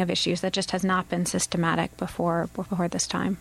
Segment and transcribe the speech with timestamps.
[0.00, 3.38] of issues that just has not been systematic before before this time.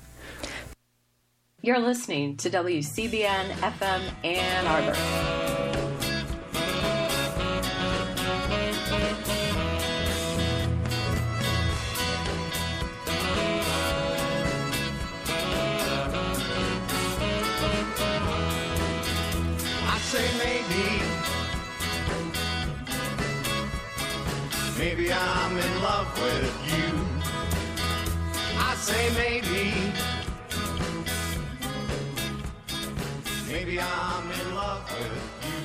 [1.61, 5.56] You're listening to WCBN FM Ann Arbor.
[25.87, 26.91] Love with you.
[28.59, 29.71] I say maybe.
[33.49, 35.61] Maybe I'm in love with you.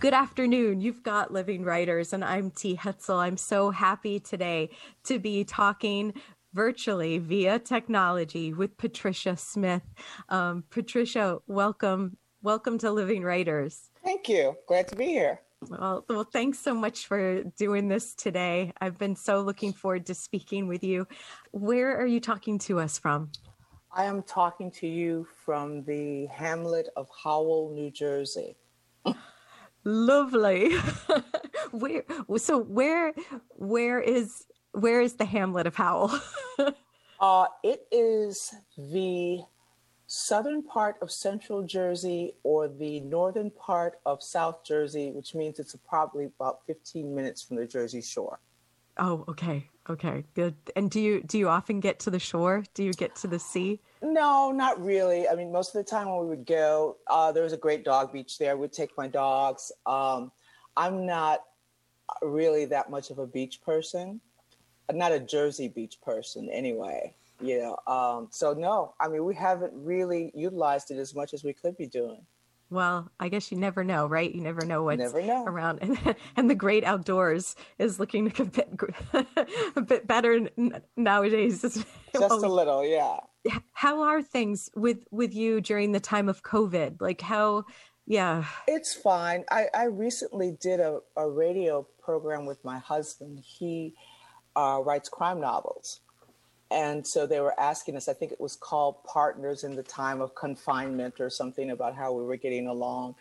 [0.00, 0.80] Good afternoon.
[0.80, 2.74] You've got Living Writers, and I'm T.
[2.74, 3.18] Hetzel.
[3.18, 4.70] I'm so happy today
[5.04, 6.12] to be talking
[6.52, 9.86] virtually via technology with Patricia Smith.
[10.30, 12.16] Um, Patricia, welcome.
[12.42, 13.90] Welcome to Living Writers.
[14.02, 14.56] Thank you.
[14.66, 15.42] Glad to be here.
[15.68, 18.72] Well, well, thanks so much for doing this today.
[18.80, 21.06] I've been so looking forward to speaking with you.
[21.50, 23.30] Where are you talking to us from?
[23.92, 28.56] I am talking to you from the hamlet of Howell, New Jersey.
[29.84, 30.72] Lovely.
[31.72, 32.04] where
[32.36, 33.12] so where
[33.56, 36.18] where is where is the hamlet of Howell?
[37.20, 39.40] uh, it is the
[40.12, 45.76] southern part of central Jersey or the northern part of South Jersey, which means it's
[45.88, 48.40] probably about 15 minutes from the Jersey shore.
[48.96, 49.68] Oh, okay.
[49.88, 50.24] Okay.
[50.34, 50.56] Good.
[50.74, 52.64] And do you do you often get to the shore?
[52.74, 53.78] Do you get to the sea?
[54.02, 55.28] No, not really.
[55.28, 57.84] I mean, most of the time when we would go, uh, there was a great
[57.84, 58.56] dog beach there.
[58.56, 59.70] We'd take my dogs.
[59.86, 60.32] Um,
[60.76, 61.44] I'm not
[62.20, 64.20] really that much of a beach person.
[64.88, 69.34] I'm not a Jersey beach person anyway you know um, so no i mean we
[69.34, 72.24] haven't really utilized it as much as we could be doing.
[72.68, 74.32] Well i guess you never know right?
[74.32, 75.44] You never know what's never know.
[75.44, 78.68] around and, and the great outdoors is looking a bit,
[79.76, 80.48] a bit better
[80.96, 81.62] nowadays.
[81.62, 81.84] Just
[82.14, 83.18] well, a little yeah.
[83.72, 87.00] How are things with with you during the time of covid?
[87.00, 87.64] Like how
[88.06, 88.44] yeah.
[88.66, 89.44] It's fine.
[89.50, 93.40] I i recently did a, a radio program with my husband.
[93.44, 93.94] He
[94.56, 96.00] uh, writes crime novels
[96.70, 100.20] and so they were asking us, I think it was called Partners in the Time
[100.20, 103.16] of Confinement or something about how we were getting along.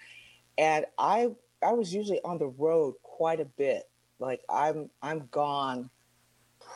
[0.57, 1.29] And I
[1.61, 3.89] I was usually on the road quite a bit.
[4.19, 5.89] Like I'm I'm gone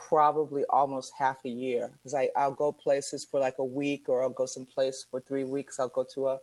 [0.08, 4.22] probably almost half a year because I I'll go places for like a week or
[4.22, 5.78] I'll go someplace for three weeks.
[5.78, 6.38] I'll go to a,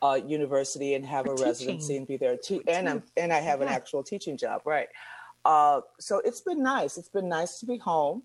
[0.00, 1.46] a university and have a teaching.
[1.46, 2.62] residency and be there too.
[2.66, 3.66] And I'm and I have yeah.
[3.66, 4.88] an actual teaching job, right?
[5.44, 6.96] Uh, so it's been nice.
[6.96, 8.22] It's been nice to be home.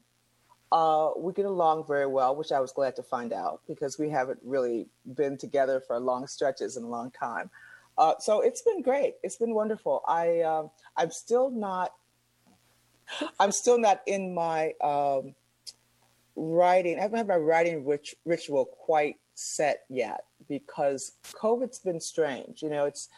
[0.71, 4.09] Uh, we get along very well, which I was glad to find out because we
[4.09, 7.49] haven't really been together for long stretches in a long time.
[7.97, 9.15] Uh, so it's been great.
[9.21, 10.01] It's been wonderful.
[10.07, 11.91] I uh, I'm still not
[13.39, 15.35] I'm still not in my um,
[16.35, 16.97] writing.
[16.97, 22.61] I haven't had my writing rit- ritual quite set yet because COVID's been strange.
[22.61, 23.09] You know, it's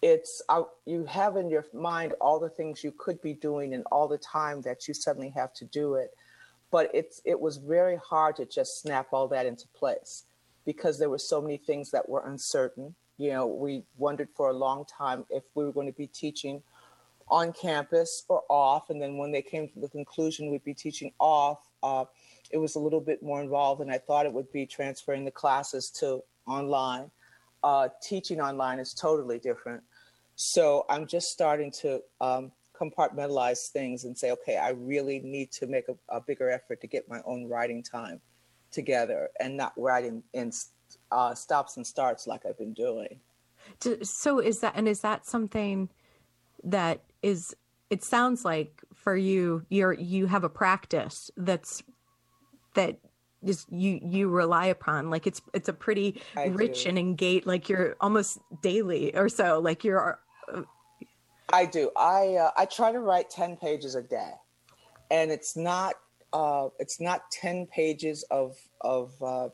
[0.00, 3.84] it's out, you have in your mind all the things you could be doing and
[3.90, 6.14] all the time that you suddenly have to do it
[6.74, 10.24] but it's it was very hard to just snap all that into place
[10.66, 12.96] because there were so many things that were uncertain.
[13.16, 16.64] You know, we wondered for a long time if we were going to be teaching
[17.28, 21.12] on campus or off, and then when they came to the conclusion we'd be teaching
[21.20, 22.06] off, uh,
[22.50, 25.30] it was a little bit more involved than I thought it would be transferring the
[25.30, 27.08] classes to online.
[27.62, 29.84] Uh, teaching online is totally different.
[30.34, 35.66] So I'm just starting to um, compartmentalize things and say, okay, I really need to
[35.66, 38.20] make a, a bigger effort to get my own writing time
[38.70, 40.52] together and not writing in
[41.12, 43.20] uh, stops and starts like I've been doing.
[44.02, 45.88] So is that and is that something
[46.64, 47.56] that is?
[47.88, 51.82] It sounds like for you, you're you have a practice that's
[52.74, 52.98] that
[53.42, 56.90] is you you rely upon like it's it's a pretty I rich do.
[56.90, 60.18] and engaged like you're almost daily or so like you're
[61.52, 61.90] I do.
[61.96, 64.32] I uh, I try to write ten pages a day,
[65.10, 65.94] and it's not
[66.32, 69.48] uh, it's not ten pages of of uh,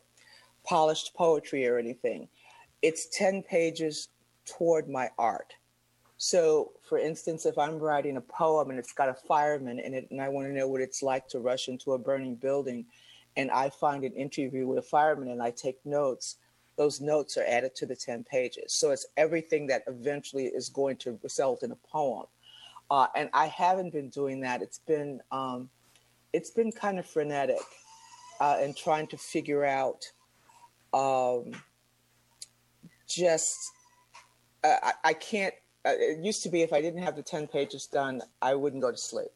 [0.63, 2.27] polished poetry or anything.
[2.81, 4.09] It's ten pages
[4.45, 5.53] toward my art.
[6.17, 10.07] So, for instance, if I'm writing a poem and it's got a fireman in it,
[10.11, 12.85] and I want to know what it's like to rush into a burning building,
[13.37, 16.37] and I find an interview with a fireman and I take notes,
[16.77, 18.73] those notes are added to the 10 pages.
[18.73, 22.25] So it's everything that eventually is going to result in a poem.
[22.89, 24.61] Uh, and I haven't been doing that.
[24.61, 25.69] It's been um,
[26.33, 27.61] it's been kind of frenetic
[28.39, 30.05] uh, and trying to figure out
[30.93, 31.51] um,
[33.07, 33.57] just
[34.63, 35.53] uh, I, I, can't.
[35.85, 38.81] Uh, it used to be if I didn't have the ten pages done, I wouldn't
[38.81, 39.31] go to sleep.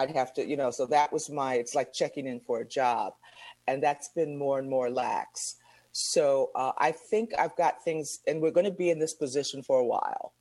[0.00, 2.66] I'd have to, you know, so that was my, it's like checking in for a
[2.66, 3.14] job.
[3.68, 5.56] And that's been more and more lax.
[5.92, 9.62] So uh, I think I've got things, and we're going to be in this position
[9.62, 10.34] for a while.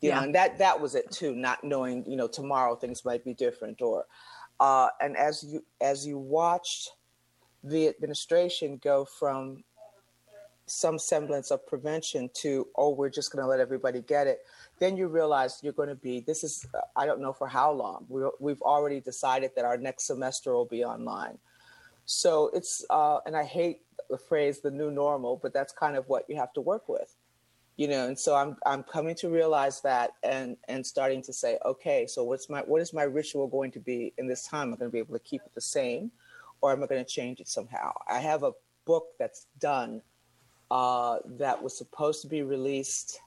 [0.00, 0.16] You Yeah.
[0.16, 3.34] know, and that that was it too, not knowing, you know, tomorrow things might be
[3.34, 3.80] different.
[3.82, 4.06] Or,
[4.60, 6.90] uh, and as you as you watched
[7.64, 9.62] the administration go from
[10.66, 14.40] some semblance of prevention to oh we're just going to let everybody get it
[14.78, 17.70] then you realize you're going to be this is uh, i don't know for how
[17.70, 21.36] long we, we've already decided that our next semester will be online
[22.04, 23.80] so it's uh, and i hate
[24.12, 27.16] the phrase the new normal but that's kind of what you have to work with
[27.76, 31.58] you know and so i'm i'm coming to realize that and and starting to say
[31.64, 34.78] okay so what's my what is my ritual going to be in this time i'm
[34.78, 36.10] going to be able to keep it the same
[36.60, 38.52] or am i going to change it somehow i have a
[38.84, 40.02] book that's done
[40.72, 43.20] uh, that was supposed to be released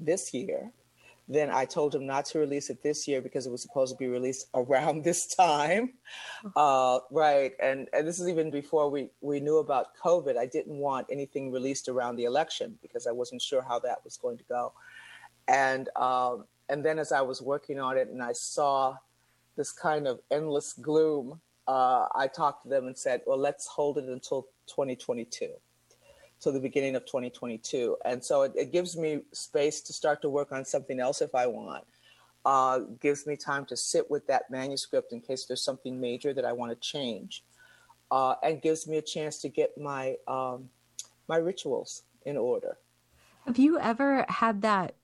[0.00, 0.72] this year.
[1.28, 3.98] Then I told him not to release it this year because it was supposed to
[3.98, 5.94] be released around this time.
[6.54, 7.52] Uh, right.
[7.60, 10.36] And, and this is even before we, we knew about COVID.
[10.36, 14.16] I didn't want anything released around the election because I wasn't sure how that was
[14.16, 14.72] going to go.
[15.48, 18.96] And, um, and then as I was working on it and I saw
[19.56, 23.98] this kind of endless gloom, uh, I talked to them and said, well, let's hold
[23.98, 25.48] it until 2022
[26.40, 27.96] till the beginning of 2022.
[28.04, 31.34] And so it, it gives me space to start to work on something else if
[31.34, 31.84] I want.
[32.44, 36.44] Uh, gives me time to sit with that manuscript in case there's something major that
[36.44, 37.42] I want to change,
[38.12, 40.68] uh, and gives me a chance to get my um,
[41.28, 42.78] my rituals in order.
[43.46, 44.94] Have you ever had that?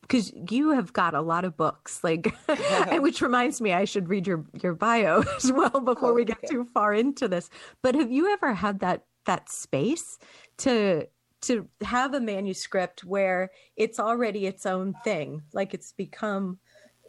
[0.00, 2.34] Because you have got a lot of books, like,
[3.00, 6.48] which reminds me, I should read your your bio as well before we get Okay.
[6.48, 7.48] too far into this.
[7.80, 10.18] But have you ever had that that space
[10.62, 11.06] to
[11.42, 16.58] to have a manuscript where it's already its own thing, like it's become,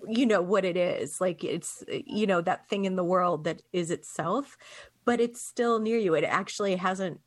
[0.07, 3.61] you know, what it is, like it's you know that thing in the world that
[3.71, 4.57] is itself,
[5.05, 6.15] but it's still near you.
[6.15, 7.19] It actually hasn't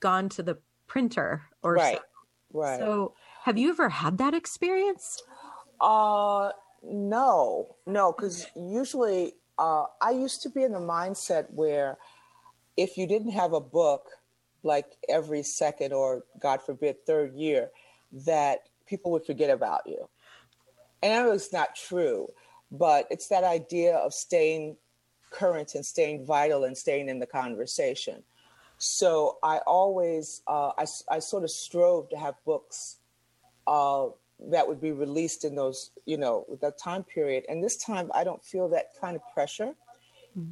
[0.00, 2.02] gone to the printer or Right, so.
[2.52, 2.80] right.
[2.80, 3.14] So,
[3.44, 5.22] have you ever had that experience?
[5.80, 6.52] Uh,
[6.82, 11.98] no, no, because usually uh, I used to be in the mindset where
[12.76, 14.08] if you didn't have a book
[14.66, 17.70] like every second or God forbid third year,
[18.26, 20.08] that people would forget about you.
[21.02, 22.28] And I know it's not true,
[22.70, 24.76] but it's that idea of staying
[25.30, 28.22] current and staying vital and staying in the conversation.
[28.78, 32.98] So I always, uh, I, I sort of strove to have books
[33.66, 34.08] uh,
[34.50, 37.44] that would be released in those, you know, that time period.
[37.48, 39.74] And this time, I don't feel that kind of pressure.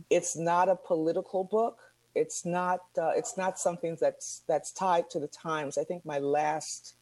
[0.09, 1.79] It's not a political book.
[2.15, 2.81] It's not.
[2.97, 5.79] Uh, it's not something that's that's tied to the times.
[5.79, 6.95] I think my last,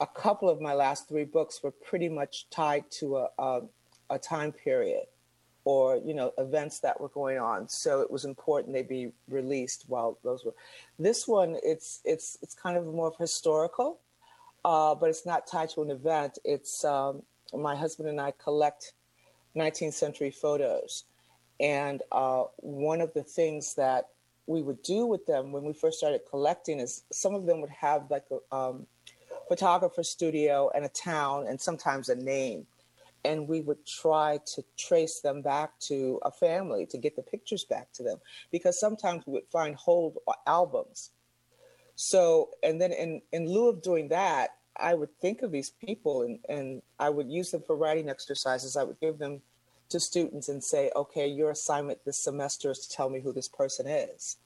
[0.00, 3.60] a couple of my last three books were pretty much tied to a a,
[4.10, 5.06] a time period,
[5.64, 7.68] or you know, events that were going on.
[7.68, 10.54] So it was important they be released while those were.
[10.98, 14.00] This one, it's it's it's kind of more of historical
[14.64, 16.38] uh, but it's not tied to an event.
[16.44, 17.22] It's um,
[17.54, 18.92] my husband and I collect
[19.56, 21.04] 19th century photos.
[21.60, 24.08] And uh, one of the things that
[24.46, 27.70] we would do with them when we first started collecting is some of them would
[27.70, 28.86] have like a um,
[29.48, 32.66] photographer studio and a town and sometimes a name.
[33.24, 37.64] And we would try to trace them back to a family to get the pictures
[37.64, 38.18] back to them
[38.50, 40.14] because sometimes we would find whole
[40.46, 41.10] albums
[42.02, 46.22] so, and then in, in lieu of doing that, I would think of these people
[46.22, 48.74] and, and I would use them for writing exercises.
[48.74, 49.42] I would give them
[49.90, 53.48] to students and say, okay, your assignment this semester is to tell me who this
[53.48, 54.36] person is.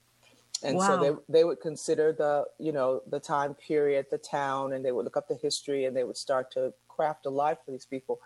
[0.63, 0.99] And so
[1.29, 5.05] they, they would consider the, you know, the time period, the town, and they would
[5.05, 8.21] look up the history and they would start to craft a life for these people.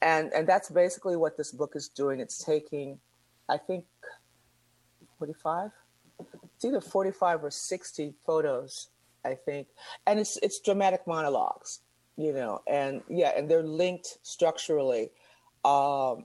[0.00, 2.20] And, and that's basically what this book is doing.
[2.20, 2.98] It's taking,
[3.48, 3.84] I think,
[5.18, 5.70] 45?
[6.56, 8.88] it's either 45 or 60 photos
[9.24, 9.68] i think
[10.06, 11.80] and it's it's dramatic monologues
[12.16, 15.10] you know and yeah and they're linked structurally
[15.64, 16.24] um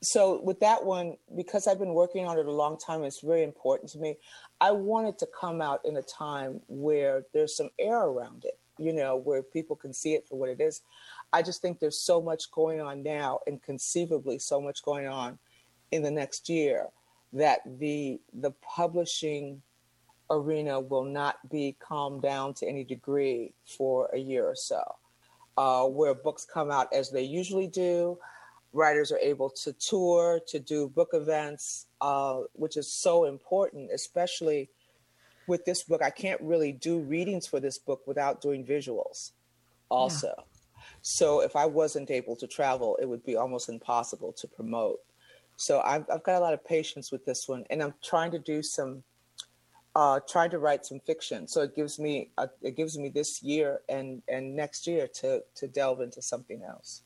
[0.00, 3.42] so with that one because i've been working on it a long time it's very
[3.42, 4.16] important to me
[4.60, 8.92] i wanted to come out in a time where there's some air around it you
[8.92, 10.82] know where people can see it for what it is
[11.32, 15.38] i just think there's so much going on now and conceivably so much going on
[15.90, 16.86] in the next year
[17.32, 19.60] that the the publishing
[20.30, 24.82] arena will not be calmed down to any degree for a year or so.
[25.56, 28.16] Uh, where books come out as they usually do,
[28.72, 34.68] writers are able to tour, to do book events, uh, which is so important, especially
[35.46, 36.02] with this book.
[36.02, 39.32] I can't really do readings for this book without doing visuals,
[39.88, 40.44] also.
[41.02, 45.00] So if I wasn't able to travel, it would be almost impossible to promote.
[45.56, 48.38] So I've, I've got a lot of patience with this one, and I'm trying to
[48.38, 49.02] do some,
[49.96, 51.48] uh, trying to write some fiction.
[51.48, 55.42] So it gives me a, it gives me this year and and next year to
[55.56, 57.02] to delve into something else.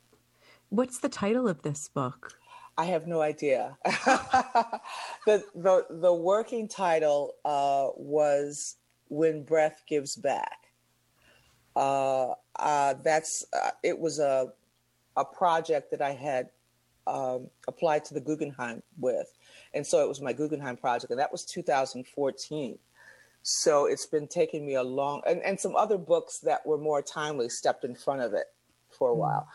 [0.72, 2.38] What's the title of this book?
[2.78, 3.76] I have no idea.
[3.84, 8.76] the the the working title uh, was
[9.10, 10.68] "When Breath Gives Back."
[11.76, 14.50] Uh, uh, that's uh, it was a
[15.18, 16.48] a project that I had
[17.06, 19.30] um, applied to the Guggenheim with,
[19.74, 22.78] and so it was my Guggenheim project, and that was 2014.
[23.42, 27.02] So it's been taking me a long, and, and some other books that were more
[27.02, 28.46] timely stepped in front of it
[28.88, 29.48] for a while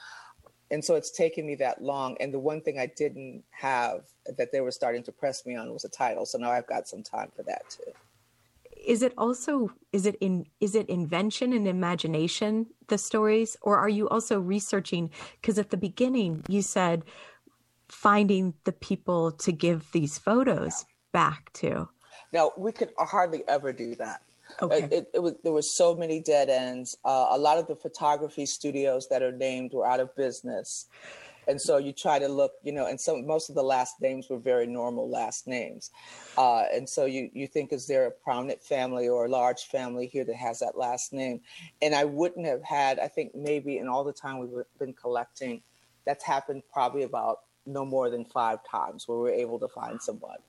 [0.72, 2.18] and so it's taken me that long.
[2.20, 4.04] And the one thing i didn't have
[4.38, 6.26] that they were starting to press me on was a title.
[6.26, 7.92] So now i've got some time for that too.
[8.86, 13.58] Is it also is it in is it invention and imagination the stories?
[13.62, 15.10] Or are you also researching?
[15.42, 17.04] Because at the beginning you said
[17.88, 21.88] finding the people to give these photos back to.
[22.34, 24.22] Now we could hardly ever do that
[24.62, 24.84] Okay.
[24.84, 26.98] It, it, it was, there were so many dead ends.
[27.04, 30.88] Uh, a lot of the photography studios that are named were out of business.
[31.48, 34.28] And so you try to look, you know, and some most of the last names
[34.30, 35.92] were very normal last names.
[36.38, 40.08] Uh, and so you, you think, is there a prominent family or a large family
[40.08, 41.40] here that has that last name?
[41.82, 45.62] And I wouldn't have had, I think maybe in all the time we've been collecting,
[46.06, 50.40] that's happened probably about no more than five times where we're able to find someone.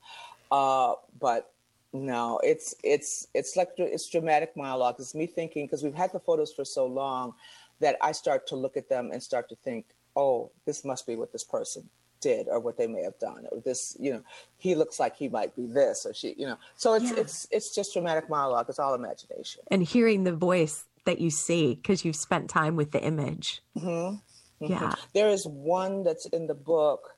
[0.51, 1.53] Uh, but
[1.93, 4.95] no, it's it's it's like it's dramatic monologue.
[4.99, 7.33] It's me thinking because we've had the photos for so long
[7.79, 11.15] that I start to look at them and start to think, oh, this must be
[11.15, 11.89] what this person
[12.21, 14.21] did or what they may have done or this you know
[14.57, 16.57] he looks like he might be this or she you know.
[16.75, 17.19] So it's Yeah.
[17.21, 18.67] it's it's just dramatic monologue.
[18.69, 19.63] It's all imagination.
[19.71, 23.61] And hearing the voice that you see because you've spent time with the image.
[23.75, 24.93] Yeah.
[25.13, 27.15] There is one that's in the book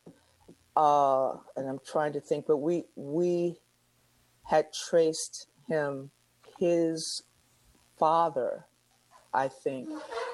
[0.78, 3.58] uh and i'm trying to think but we we
[4.44, 6.12] had traced him
[6.60, 7.24] his
[7.98, 8.66] father
[9.34, 9.88] i think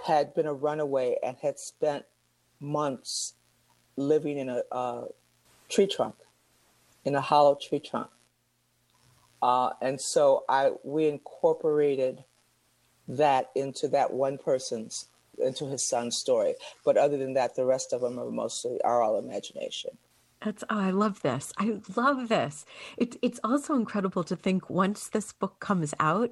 [0.06, 2.06] had been a runaway and had spent
[2.60, 3.34] months
[3.96, 5.06] living in a, a
[5.70, 6.16] tree trunk
[7.04, 8.10] in a hollow tree trunk.
[9.42, 12.24] Uh, and so i we incorporated
[13.08, 16.56] that into that one person's into his son's story.
[16.84, 19.98] But other than that the rest of them are mostly are all imagination
[20.44, 21.52] That's oh, I love this.
[21.58, 22.66] I love this.
[22.98, 26.32] It, it's also incredible to think once this book comes out,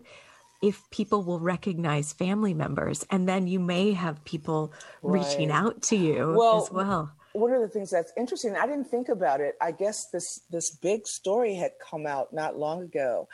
[0.61, 4.71] if people will recognize family members, and then you may have people
[5.01, 7.11] reaching out to you Well, as well.
[7.33, 10.71] one of the things that's interesting i didn't think about it i guess this this
[10.71, 13.27] big story had come out not long ago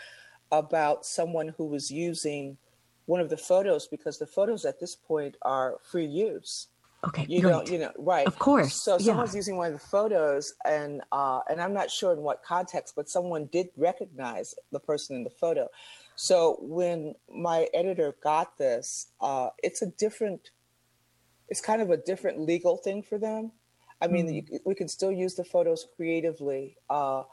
[0.52, 2.58] about someone who was using
[3.06, 6.68] one of the photos because the photos at this point are free use
[7.04, 7.52] Okay, you great.
[7.52, 9.06] don't you know right Of course, so yeah.
[9.06, 12.94] someone's using one of the photos and uh and i'm not sure in what context
[12.96, 15.68] but someone did recognize the person in the photo
[16.16, 20.52] so when my editor got this uh it's a different
[21.50, 23.52] it's kind of a different legal thing for them
[24.00, 24.34] i mean Hmm.
[24.36, 27.24] you, we can still use the photos creatively uh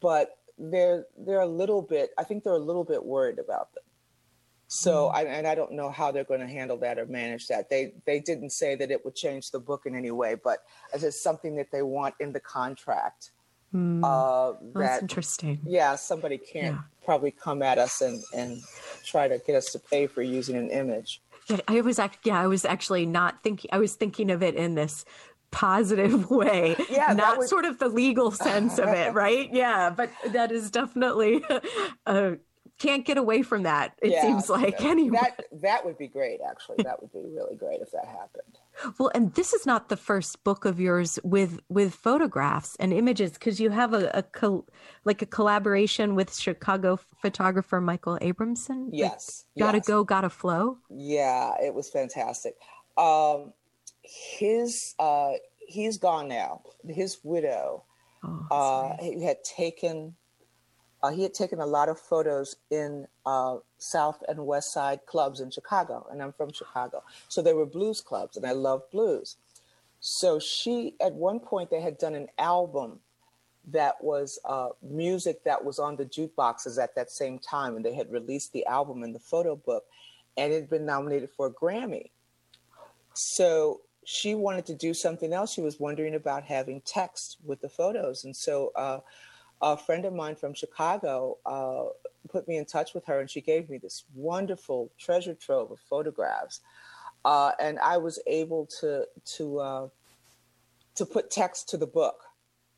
[0.00, 3.84] but they're they're a little bit i think they're a little bit worried about them
[4.68, 7.70] so I, and I don't know how they're going to handle that or manage that.
[7.70, 10.58] They they didn't say that it would change the book in any way, but
[10.92, 13.30] it's just something that they want in the contract.
[13.74, 15.60] Uh, Oh, that's interesting.
[15.66, 16.82] yeah, somebody can't Yeah.
[17.04, 18.60] probably come at us and and
[19.04, 21.20] try to get us to pay for using an image.
[21.48, 23.70] Yeah, I was act- yeah, I was actually not thinking.
[23.72, 25.04] I was thinking of it in this
[25.52, 29.48] positive way, Yeah, not would- sort of the legal sense of it, right?
[29.52, 31.44] Yeah, but that is definitely
[32.06, 32.32] uh,
[32.78, 33.94] can't get away from that.
[34.02, 35.18] It Yeah, seems like that- anyway.
[35.20, 36.40] That that would be great.
[36.46, 38.58] Actually, that would be really great if that happened.
[38.98, 43.32] Well, and this is not the first book of yours with with photographs and images
[43.32, 44.66] because you have a, a col-
[45.04, 48.84] like a collaboration with Chicago photographer Michael Abramson.
[48.86, 49.86] Like, Yes, gotta yes.
[49.86, 50.78] go, gotta flow.
[50.90, 52.56] Yeah, it was fantastic.
[52.98, 53.52] Um,
[54.02, 55.32] his uh,
[55.66, 56.62] he's gone now.
[56.86, 57.84] His widow
[58.24, 60.16] Oh, uh, he had taken
[61.06, 65.38] uh, he had taken a lot of photos in uh, South and West Side clubs
[65.38, 69.36] in Chicago, and I'm from Chicago, so they were blues clubs, and I love blues.
[70.00, 72.98] So she, at one point, they had done an album
[73.68, 77.94] that was uh, music that was on the jukeboxes at that same time, and they
[77.94, 79.84] had released the album in the photo book,
[80.36, 82.10] and it had been nominated for a Grammy.
[83.14, 85.52] So she wanted to do something else.
[85.52, 88.98] She was wondering about having text with the photos, and so uh,
[89.62, 91.86] a friend of mine from Chicago uh,
[92.30, 95.80] put me in touch with her, and she gave me this wonderful treasure trove of
[95.80, 96.60] photographs.
[97.24, 99.88] uh, and I was able to to uh,
[100.96, 102.22] to put text to the book,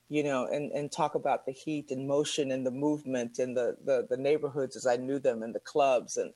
[0.09, 3.77] you know, and, and talk about the heat and motion and the movement and the,
[3.85, 6.33] the the neighborhoods as I knew them and the clubs and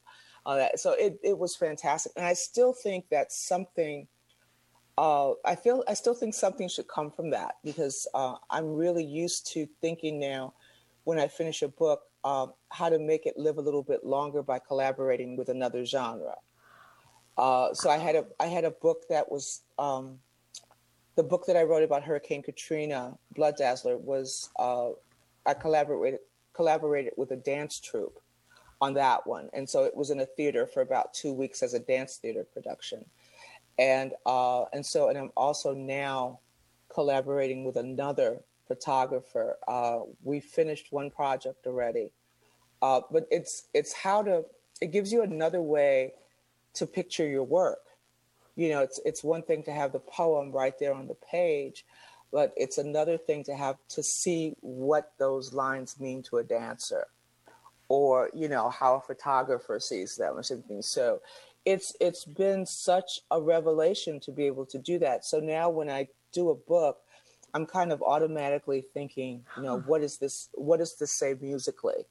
[0.46, 0.80] all that.
[0.80, 4.08] So it it was fantastic, and I still think that something.
[4.98, 9.04] Uh, I feel I still think something should come from that because uh, I'm really
[9.04, 10.52] used to thinking now,
[11.04, 14.42] when I finish a book, uh, how to make it live a little bit longer
[14.42, 16.36] by collaborating with another genre.
[17.36, 20.18] Uh, so I had a I had a book that was um,
[21.16, 24.90] the book that I wrote about Hurricane Katrina, Blood Dazzler, was uh,
[25.46, 26.20] I collaborated
[26.52, 28.20] collaborated with a dance troupe
[28.82, 31.72] on that one, and so it was in a theater for about two weeks as
[31.72, 33.04] a dance theater production,
[33.78, 36.40] and uh, and so and I'm also now
[36.88, 39.56] collaborating with another photographer.
[39.66, 42.10] Uh, we finished one project already,
[42.80, 44.44] uh, but it's it's how to
[44.80, 46.12] it gives you another way
[46.74, 47.80] to picture your work.
[48.56, 51.84] You know, it's it's one thing to have the poem right there on the page,
[52.32, 57.06] but it's another thing to have to see what those lines mean to a dancer,
[57.88, 60.82] or you know how a photographer sees them or something.
[60.82, 61.20] So,
[61.64, 65.24] it's it's been such a revelation to be able to do that.
[65.24, 66.98] So now when I do a book,
[67.54, 70.48] I'm kind of automatically thinking, you know, what is this?
[70.54, 72.06] What does this say musically?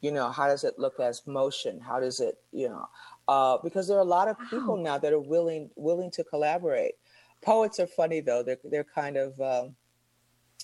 [0.00, 1.80] You know, how does it look as motion?
[1.80, 2.86] How does it, you know,
[3.26, 6.94] uh, because there are a lot of people now that are willing willing to collaborate.
[7.42, 9.76] Poets are funny though; they're they're kind of um,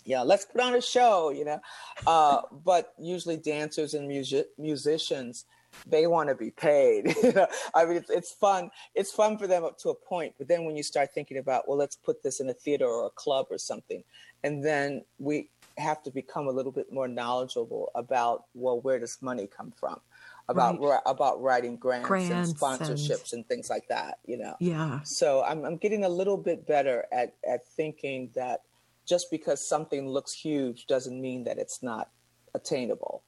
[0.04, 1.60] yeah, let's put on a show, you know.
[2.06, 5.46] Uh, but usually dancers and music musicians
[5.86, 7.14] they want to be paid.
[7.22, 7.46] you know?
[7.74, 8.70] I mean, it's, it's fun.
[8.94, 11.68] It's fun for them up to a point, but then when you start thinking about,
[11.68, 14.02] well, let's put this in a theater or a club or something,
[14.42, 19.18] and then we have to become a little bit more knowledgeable about, well, where does
[19.20, 20.00] money come from?
[20.48, 21.00] about right.
[21.06, 23.40] about writing grants, grants and sponsorships and...
[23.40, 23.46] and...
[23.46, 24.18] things like that.
[24.26, 24.56] You know.
[24.58, 25.00] Yeah.
[25.02, 28.62] So I'm I'm getting a little bit better at at thinking that
[29.06, 32.10] just because something looks huge doesn't mean that it's not
[32.54, 33.22] attainable.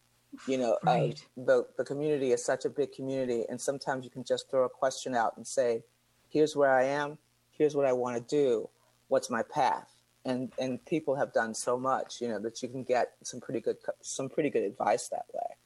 [0.46, 1.22] You know, right.
[1.36, 4.64] uh, the the community is such a big community, and sometimes you can just throw
[4.64, 5.84] a question out and say,
[6.28, 7.18] "Here's where I am.
[7.50, 8.68] Here's what I want to do.
[9.08, 9.92] What's my path?"
[10.24, 13.60] And and people have done so much, you know, that you can get some pretty
[13.60, 15.56] good some pretty good advice that way.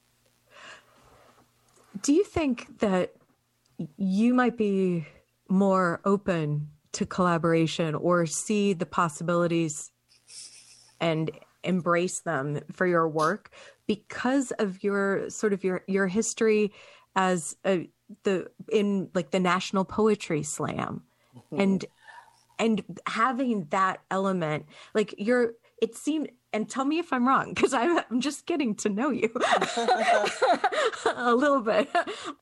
[2.03, 3.15] Do you think that
[3.97, 5.07] you might be
[5.49, 9.93] more open to collaboration or see the possibilities
[11.01, 11.31] and
[11.63, 13.51] embrace them for your work
[13.87, 16.73] because of your sort of your your history
[17.15, 17.89] as a,
[18.25, 21.03] the in like the National Poetry Slam
[21.37, 21.61] mm-hmm.
[21.61, 21.85] and
[22.59, 27.75] and having that element like you're it seemed and tell me if I'm wrong because
[27.75, 29.31] I'm, I'm just getting to know you
[31.05, 31.89] a little bit.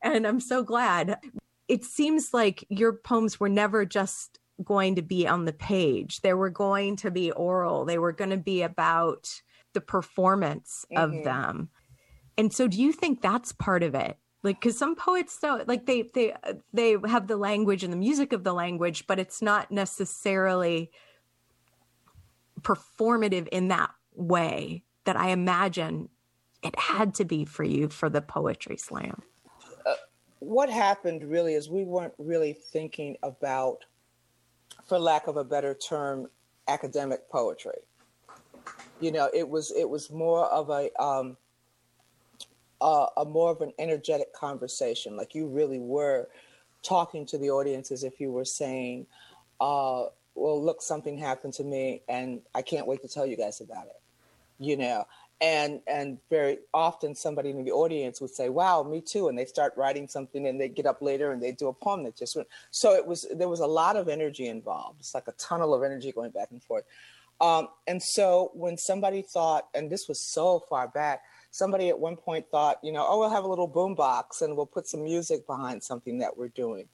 [0.02, 1.18] And I'm so glad.
[1.66, 6.32] It seems like your poems were never just going to be on the page, they
[6.32, 9.42] were going to be oral, they were going to be about
[9.74, 11.02] the performance mm-hmm.
[11.02, 11.68] of them.
[12.36, 14.18] And so, do you think that's part of it?
[14.42, 16.34] like because some poets don't like they they
[16.74, 20.90] they have the language and the music of the language but it's not necessarily
[22.64, 26.08] performative in that way that I imagine
[26.62, 29.22] it had to be for you for the poetry slam.
[29.86, 29.94] Uh,
[30.38, 33.84] what happened really is we weren't really thinking about,
[34.86, 36.26] for lack of a better term,
[36.66, 37.78] academic poetry.
[39.00, 41.36] You know, it was it was more of a um,
[42.80, 45.16] uh, a more of an energetic conversation.
[45.16, 46.28] Like you really were
[46.82, 49.06] talking to the audience as if you were saying,
[49.60, 50.04] uh,
[50.34, 53.86] "Well, look, something happened to me, and I can't wait to tell you guys about
[53.86, 54.00] it."
[54.58, 55.04] you know
[55.40, 59.44] and and very often somebody in the audience would say wow me too and they
[59.44, 62.36] start writing something and they get up later and they do a poem that just
[62.36, 65.74] went so it was there was a lot of energy involved it's like a tunnel
[65.74, 66.84] of energy going back and forth
[67.40, 72.16] um, and so when somebody thought and this was so far back somebody at one
[72.16, 75.02] point thought you know oh we'll have a little boom box and we'll put some
[75.02, 76.86] music behind something that we're doing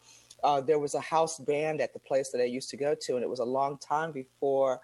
[0.43, 3.15] uh, there was a house band at the place that i used to go to
[3.15, 4.81] and it was a long time before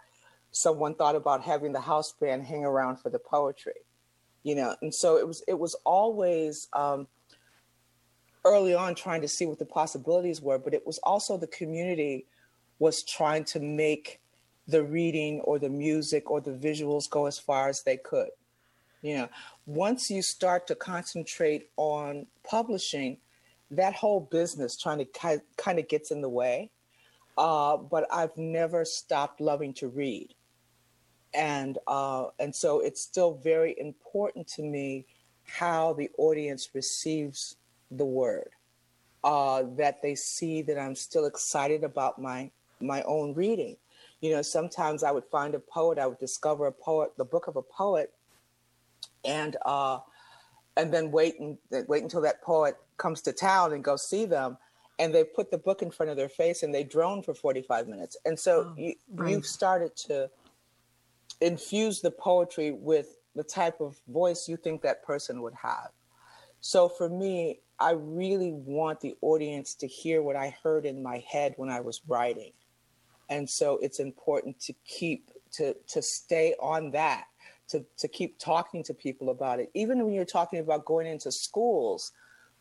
[0.57, 3.75] someone thought about having the house band hang around for the poetry,
[4.42, 4.75] you know.
[4.81, 7.07] And so it was it was always um,
[8.45, 12.27] early on trying to see what the possibilities were, but it was also the community
[12.79, 14.21] was trying to make
[14.68, 18.31] the reading or the music or the visuals go as far as they could.
[19.02, 19.29] You know,
[19.66, 23.18] once you start to concentrate on publishing,
[23.70, 26.70] that whole business trying to kind of gets in the way.
[27.38, 30.35] Uh, but I've never stopped loving to read
[31.35, 35.07] and uh, and so it's still very important to me
[35.44, 37.57] how the audience receives
[37.90, 38.50] the word.
[39.24, 42.50] uh, that they see that I'm still excited about my
[42.81, 43.76] my own reading.
[44.27, 47.47] You know, sometimes I would find a poet, I would discover a poet, the book
[47.47, 48.12] of a poet,
[49.25, 50.01] and uh,
[50.77, 54.59] and then wait and wait until that poet comes to town and go see them,
[54.99, 57.87] and they put the book in front of their face and they drone for 45
[57.87, 58.17] minutes.
[58.25, 59.31] And so Oh, you, right.
[59.31, 60.29] you've started to
[61.41, 65.91] infuse the poetry with the type of voice you think that person would have.
[66.61, 71.23] So for me, I really want the audience to hear what I heard in my
[71.31, 72.53] head when I was writing.
[73.29, 77.25] And so it's important to keep to to stay on that,
[77.69, 79.71] to to keep talking to people about it.
[79.75, 82.12] Even when you're talking about going into schools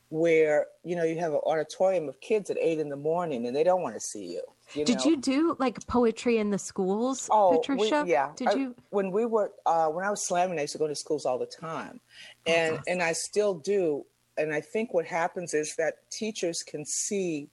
[0.09, 3.55] where, you know, you have an auditorium of kids at eight in the morning and
[3.55, 4.41] they don't want to see you.
[4.75, 5.05] you Did know?
[5.05, 8.03] you do like poetry in the schools, Oh, we- Patricia?
[8.07, 8.31] yeah.
[8.35, 8.75] Did I- you?
[8.91, 11.39] When we were uh, when I was slamming, I used to go to schools all
[11.39, 11.99] the time,
[12.45, 14.05] and and I still do.
[14.37, 17.49] And I think what happens is that teachers can see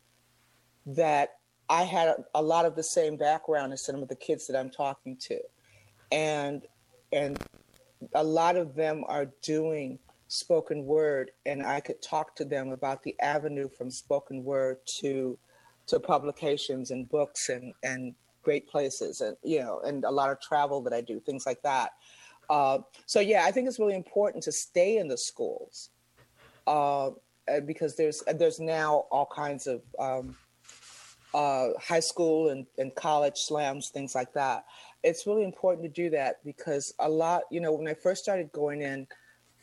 [0.85, 1.37] that
[1.72, 4.58] I had a, a lot of the same background as some of the kids that
[4.58, 5.40] I'm talking to,
[6.12, 6.66] and
[7.12, 7.42] and
[8.14, 13.02] a lot of them are doing spoken word, and I could talk to them about
[13.02, 15.38] the avenue from spoken word to
[15.87, 20.42] to publications and books and and great places and you know and a lot of
[20.42, 21.92] travel that I do things like that.
[22.50, 25.88] Uh, so yeah, I think it's really important to stay in the schools
[26.66, 27.12] uh,
[27.64, 30.37] because there's there's now all kinds of um,
[31.34, 34.64] uh, high school and, and college slams, things like that.
[35.02, 38.52] It's really important to do that because a lot, you know, when I first started
[38.52, 39.06] going in,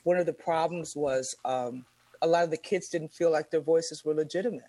[0.03, 1.86] one of the problems was um,
[2.21, 4.63] a lot of the kids didn't feel like their voices were legitimate.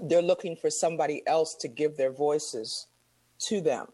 [0.00, 2.86] They're looking for somebody else to give their voices
[3.40, 3.86] to them,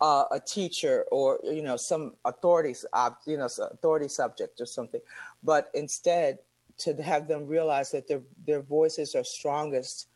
[0.00, 5.00] uh, a teacher or you know some authorities, uh, you know, authority subject or something.
[5.42, 6.38] But instead,
[6.78, 10.08] to have them realize that their their voices are strongest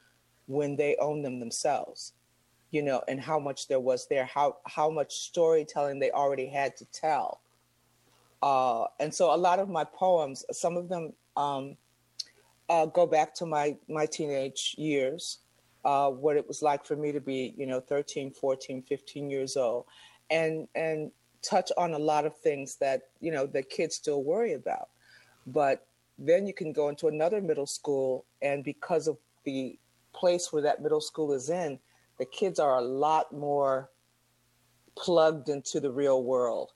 [0.47, 2.13] when they own them themselves,
[2.71, 6.77] you know, and how much there was there, how how much storytelling they already had
[6.77, 7.41] to tell.
[8.43, 11.77] Uh, and so a lot of my poems, some of them um,
[12.69, 15.39] uh, go back to my my teenage years,
[15.85, 19.57] uh, what it was like for me to be, you know, 13, 14, 15 years
[19.57, 19.85] old,
[20.31, 21.11] and and
[21.43, 24.89] touch on a lot of things that you know that kids still worry about.
[25.47, 25.87] But
[26.19, 29.79] then you can go into another middle school, and because of the
[30.13, 31.79] place where that middle school is in,
[32.19, 33.91] the kids are a lot more
[34.97, 36.73] plugged into the real world.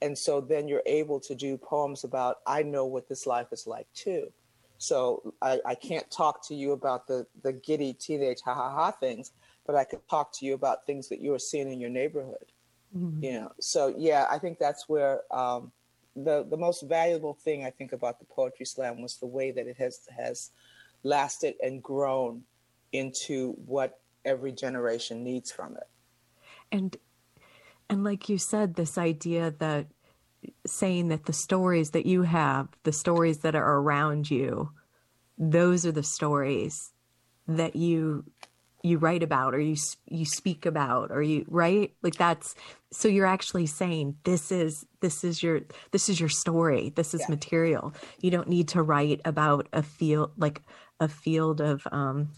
[0.00, 3.66] And so then you're able to do poems about, I know what this life is
[3.66, 4.32] like too.
[4.78, 8.90] So I, I can't talk to you about the, the giddy teenage ha ha ha
[8.90, 9.32] things,
[9.66, 12.52] but I could talk to you about things that you are seeing in your neighborhood.
[13.22, 15.72] You know, so yeah, I think that's where um,
[16.16, 19.66] the the most valuable thing I think about the poetry slam was the way that
[19.66, 20.50] it has has
[21.02, 22.42] lasted and grown
[22.92, 25.88] into what every generation needs from it.
[26.72, 26.96] and
[27.90, 29.86] and like you said this idea that
[30.66, 34.70] saying that the stories that you have the stories that are around you
[35.38, 36.92] those are the stories
[37.46, 38.24] that you
[38.84, 39.76] you write about or you
[40.08, 42.54] you speak about or you right like that's
[42.92, 47.22] so you're actually saying this is this is your this is your story this is
[47.22, 47.30] Yeah.
[47.30, 50.62] material you don't need to write about a field like
[51.00, 52.28] a field of um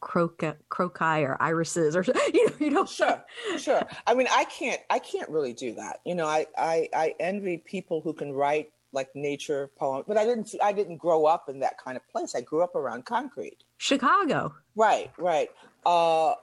[0.00, 3.24] croca, croci or irises or you know you don't Sure,
[3.58, 3.82] sure.
[4.06, 6.00] I mean, I can't, I can't really do that.
[6.04, 10.24] You know, I, I, I envy people who can write like nature poem but I
[10.24, 12.34] didn't, I didn't grow up in that kind of place.
[12.34, 13.58] I grew up around concrete.
[13.76, 15.50] chicago Right, right.
[15.84, 16.34] Uh,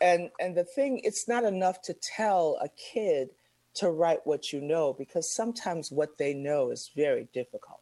[0.00, 3.28] and and the thing, it's not enough to tell a kid
[3.74, 7.80] to write what you know because sometimes what they know is very difficult.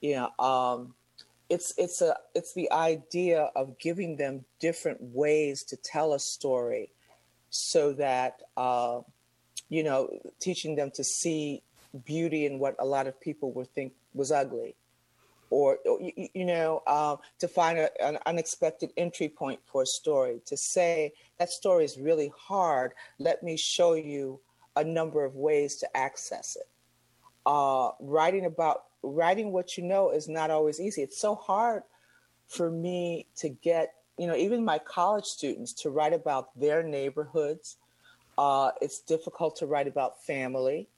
[0.00, 0.94] You know, um,
[1.48, 6.92] it's it's a it's the idea of giving them different ways to tell a story,
[7.50, 9.00] so that uh,
[9.68, 10.08] you know,
[10.40, 11.62] teaching them to see
[12.04, 14.74] beauty in what a lot of people would think was ugly.
[15.50, 19.86] Or or, you, you know um, to find a, an unexpected entry point for a
[19.86, 22.92] story to say that story is really hard.
[23.18, 24.40] Let me show you
[24.76, 26.68] a number of ways to access it.
[27.44, 31.02] Uh, writing about writing what you know is not always easy.
[31.02, 31.82] It's so hard
[32.46, 37.76] for me to get you know even my college students to write about their neighborhoods.
[38.38, 40.88] Uh, it's difficult to write about family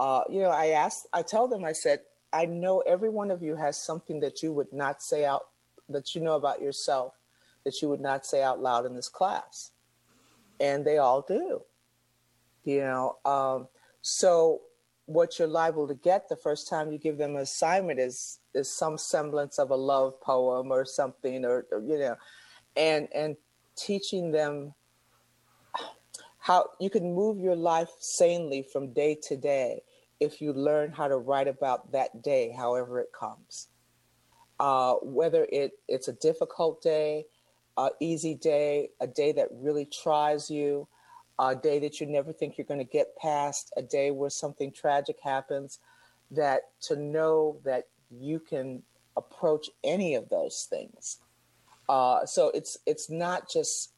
[0.00, 2.00] uh, you know, I asked, I tell them, I said,
[2.32, 5.46] I know every one of you has something that you would not say out,
[5.88, 7.14] that you know about yourself,
[7.64, 9.70] that you would not say out loud in this class.
[10.60, 11.62] And they all do.
[12.64, 13.68] You know, um,
[14.02, 14.62] so
[15.06, 18.70] what you're liable to get the first time you give them an assignment is is
[18.70, 22.16] some semblance of a love poem or something or, or you know
[22.76, 23.36] and and
[23.76, 24.72] teaching them
[26.44, 29.80] how you can move your life sanely from day to day
[30.20, 33.68] if you learn how to write about that day however it comes.
[34.60, 37.24] Uh, whether it, it's a difficult day
[37.78, 40.86] a easy day a day that really tries you
[41.38, 44.70] a day that you never think you're going to get past a day where something
[44.70, 45.78] tragic happens
[46.30, 48.82] that to know that you can
[49.16, 51.20] approach any of those things.
[51.88, 53.93] Uh, so it's it's not just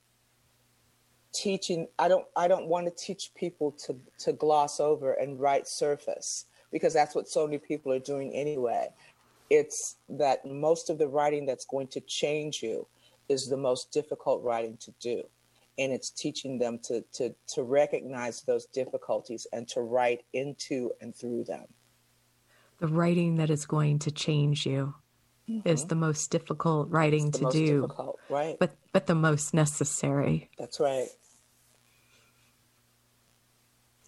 [1.37, 5.69] teaching i don't i don't want to teach people to to gloss over and write
[5.69, 8.89] surface because that's what so many people are doing anyway.
[9.51, 12.87] It's that most of the writing that's going to change you
[13.29, 15.23] is the most difficult writing to do.
[15.79, 21.15] And it's teaching them to to to recognize those difficulties and to write into and
[21.15, 21.67] through them.
[22.79, 24.95] The writing that is going to change you
[25.49, 25.69] mm-hmm.
[25.69, 27.89] is the most difficult writing to do.
[28.31, 28.57] right.
[28.59, 30.51] But but the most necessary.
[30.59, 31.09] That's right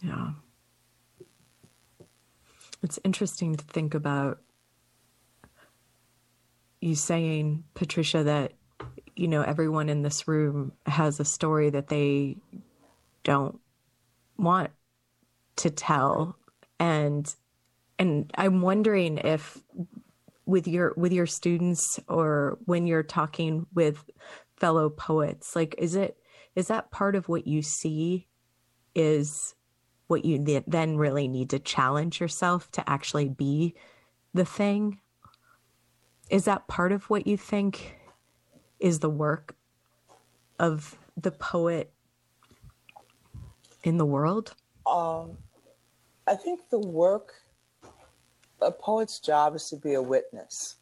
[0.01, 0.31] yeah.
[2.83, 4.41] It's interesting to think about
[6.81, 8.53] you saying, Patricia, that,
[9.17, 12.37] you know, everyone in this room has a story that they
[13.25, 13.59] don't
[14.37, 14.71] want
[15.57, 16.37] to tell.
[16.79, 17.35] And
[17.99, 19.59] and I'm wondering if
[20.47, 24.09] with your with your students or when you're talking with
[24.57, 26.17] fellow poets, like is it
[26.55, 28.29] is that part of what you see
[28.95, 29.55] is
[30.09, 33.75] what you then really need to challenge yourself to actually be
[34.35, 34.99] the thing.
[36.31, 37.97] Is that part of what you think
[38.81, 39.55] is the work
[40.59, 41.93] of the poet
[43.85, 44.55] in the world?
[44.87, 45.37] Um,
[46.27, 47.35] I think the work,
[48.61, 50.77] a poet's job is to be a witness.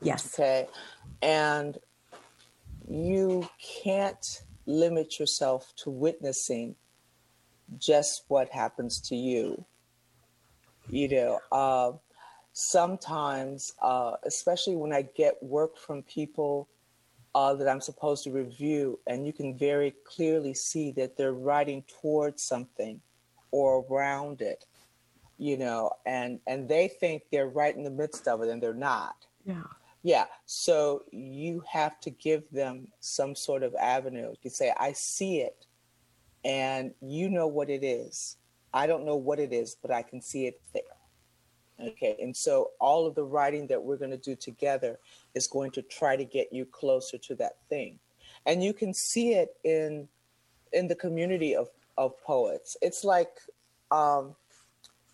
[0.00, 0.34] Yes.
[0.34, 0.66] Okay.
[1.22, 1.78] And
[2.88, 6.74] you can't limit yourself to witnessing
[7.78, 9.64] just what happens to you.
[10.88, 11.92] You know, uh,
[12.52, 16.68] sometimes, uh, especially when I get work from people
[17.34, 21.84] uh, that I'm supposed to review, and you can very clearly see that they're writing
[22.00, 23.00] towards something
[23.50, 24.64] or around it,
[25.38, 28.72] you know, and and they think they're right in the midst of it, and they're
[28.72, 29.16] not.
[29.44, 29.62] Yeah.
[30.02, 30.26] Yeah.
[30.46, 34.34] So you have to give them some sort of avenue.
[34.42, 35.66] You say, I see it
[36.46, 38.36] and you know what it is.
[38.72, 40.82] I don't know what it is, but I can see it there.
[41.88, 44.98] Okay, and so all of the writing that we're going to do together
[45.34, 47.98] is going to try to get you closer to that thing,
[48.46, 50.08] and you can see it in
[50.72, 52.78] in the community of of poets.
[52.80, 53.40] It's like
[53.90, 54.34] um,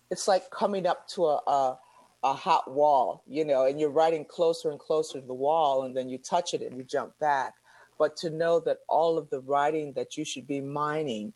[0.09, 1.79] it's like coming up to a, a
[2.23, 5.97] a hot wall, you know, and you're writing closer and closer to the wall, and
[5.97, 7.55] then you touch it and you jump back
[7.97, 11.33] but to know that all of the writing that you should be mining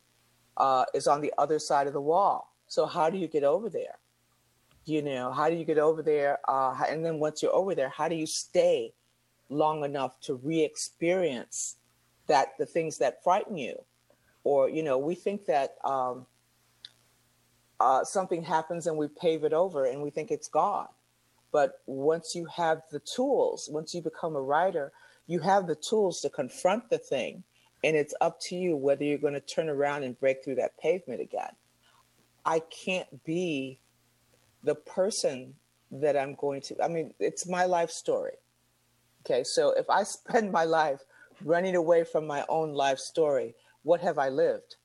[0.58, 2.54] uh, is on the other side of the wall.
[2.68, 4.00] So how do you get over there?
[4.86, 6.40] You know, how do you get over there?
[6.48, 8.94] Uh, and then once you're over there, how do you stay
[9.50, 11.78] long enough to re-experience
[12.28, 13.76] that the things that frighten you?
[14.44, 16.26] Or you know, we think that um,
[17.80, 20.88] uh, something happens and we pave it over and we think it's gone.
[21.52, 24.92] But once you have the tools, once you become a writer,
[25.28, 27.44] you have the tools to confront the thing
[27.84, 30.78] and it's up to you whether you're going to turn around and break through that
[30.80, 31.52] pavement again.
[32.46, 33.80] I can't be
[34.64, 35.54] the person
[35.92, 38.34] that i'm going to i mean it's my life story
[39.26, 39.44] okay?
[39.44, 41.02] So if i spend my life
[41.44, 44.76] running away from my own life story what have i lived?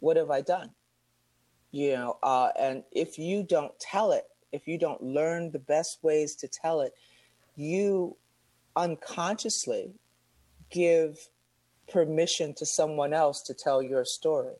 [0.00, 0.70] What have i done?
[1.70, 5.98] You know uh, and if you don't tell it if you don't learn the best
[6.02, 6.94] ways to tell it
[7.56, 8.16] you
[8.76, 9.92] unconsciously
[10.70, 11.18] give
[11.88, 14.54] permission to someone else to tell your story.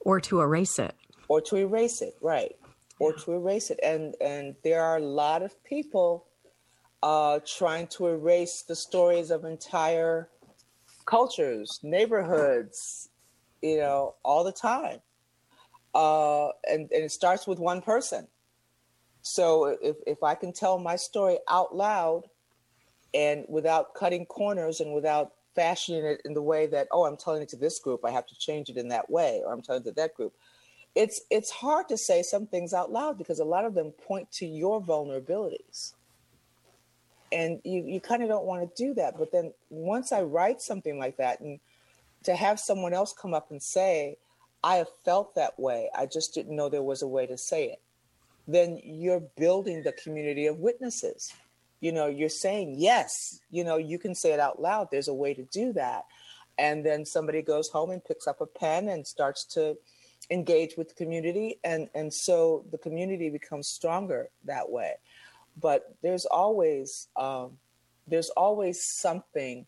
[0.00, 0.94] Or to erase it.
[1.28, 2.56] Or to erase it right.
[2.98, 3.80] Or to erase it.
[3.82, 6.26] And and there are a lot of people
[7.02, 10.28] uh, trying to erase the stories of entire
[11.06, 13.10] cultures neighborhoods
[13.60, 15.00] you know all the time.
[15.94, 18.26] Uh, and, and it starts with one person.
[19.22, 22.24] So if, if i can tell my story out loud
[23.14, 27.42] and without cutting corners and without fashioning it in the way that oh i'm telling
[27.42, 29.82] it to this group i have to change it in that way or i'm telling
[29.82, 30.34] it to that group
[30.94, 34.30] it's it's hard to say some things out loud because a lot of them point
[34.32, 35.94] to your vulnerabilities
[37.32, 40.60] and you you kind of don't want to do that but then once i write
[40.60, 41.60] something like that and
[42.24, 44.16] to have someone else come up and say
[44.64, 45.90] I have felt that way.
[45.94, 47.82] I just didn't know there was a way to say it.
[48.48, 51.34] Then you're building the community of witnesses.
[51.84, 54.88] You know, you're saying, yes, you know, you can say it out loud.
[54.90, 56.04] There's a way to do that.
[56.56, 59.76] And then somebody goes home and picks up a pen and starts to
[60.30, 61.58] engage with the community.
[61.62, 64.94] And, and so the community becomes stronger that way.
[65.60, 67.58] But there's always, um,
[68.06, 69.66] there's always something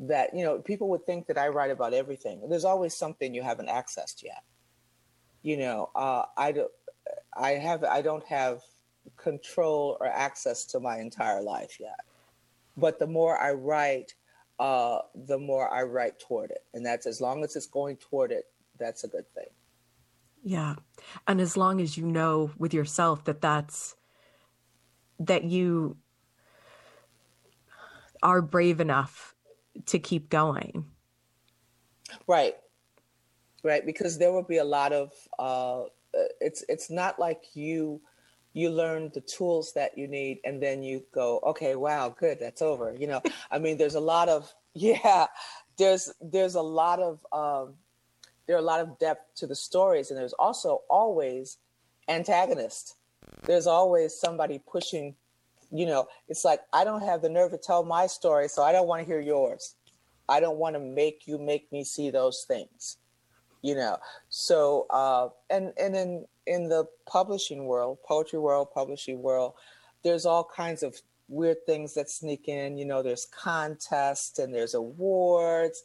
[0.00, 3.44] that you know people would think that i write about everything there's always something you
[3.44, 4.42] haven't accessed yet
[5.42, 6.72] you know uh, i don't
[7.36, 8.60] i have i don't have
[9.16, 12.00] control or access to my entire life yet
[12.76, 14.14] but the more i write
[14.60, 18.30] uh, the more i write toward it and that's as long as it's going toward
[18.30, 18.44] it
[18.78, 19.48] that's a good thing
[20.42, 20.74] yeah
[21.26, 23.96] and as long as you know with yourself that that's
[25.18, 25.96] that you
[28.22, 29.34] are brave enough
[29.86, 30.86] to keep going.
[32.26, 32.56] Right.
[33.62, 33.84] Right.
[33.84, 35.84] Because there will be a lot of, uh,
[36.40, 38.00] it's, it's not like you,
[38.54, 42.38] you learn the tools that you need and then you go, okay, wow, good.
[42.40, 42.94] That's over.
[42.98, 45.26] You know, I mean, there's a lot of, yeah,
[45.76, 47.74] there's, there's a lot of, um,
[48.46, 51.58] there are a lot of depth to the stories and there's also always
[52.08, 52.96] antagonist.
[53.42, 55.16] There's always somebody pushing
[55.74, 58.70] you know, it's like I don't have the nerve to tell my story, so I
[58.70, 59.74] don't want to hear yours.
[60.28, 62.96] I don't want to make you make me see those things.
[63.64, 63.96] You know,
[64.28, 69.54] so uh, and and in in the publishing world, poetry world, publishing world,
[70.02, 72.76] there's all kinds of weird things that sneak in.
[72.76, 75.82] You know, there's contests and there's awards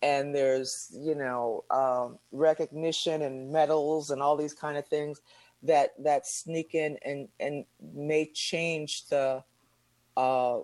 [0.00, 5.20] and there's you know um, recognition and medals and all these kind of things
[5.62, 9.44] that that sneak in and and may change the
[10.16, 10.60] uh,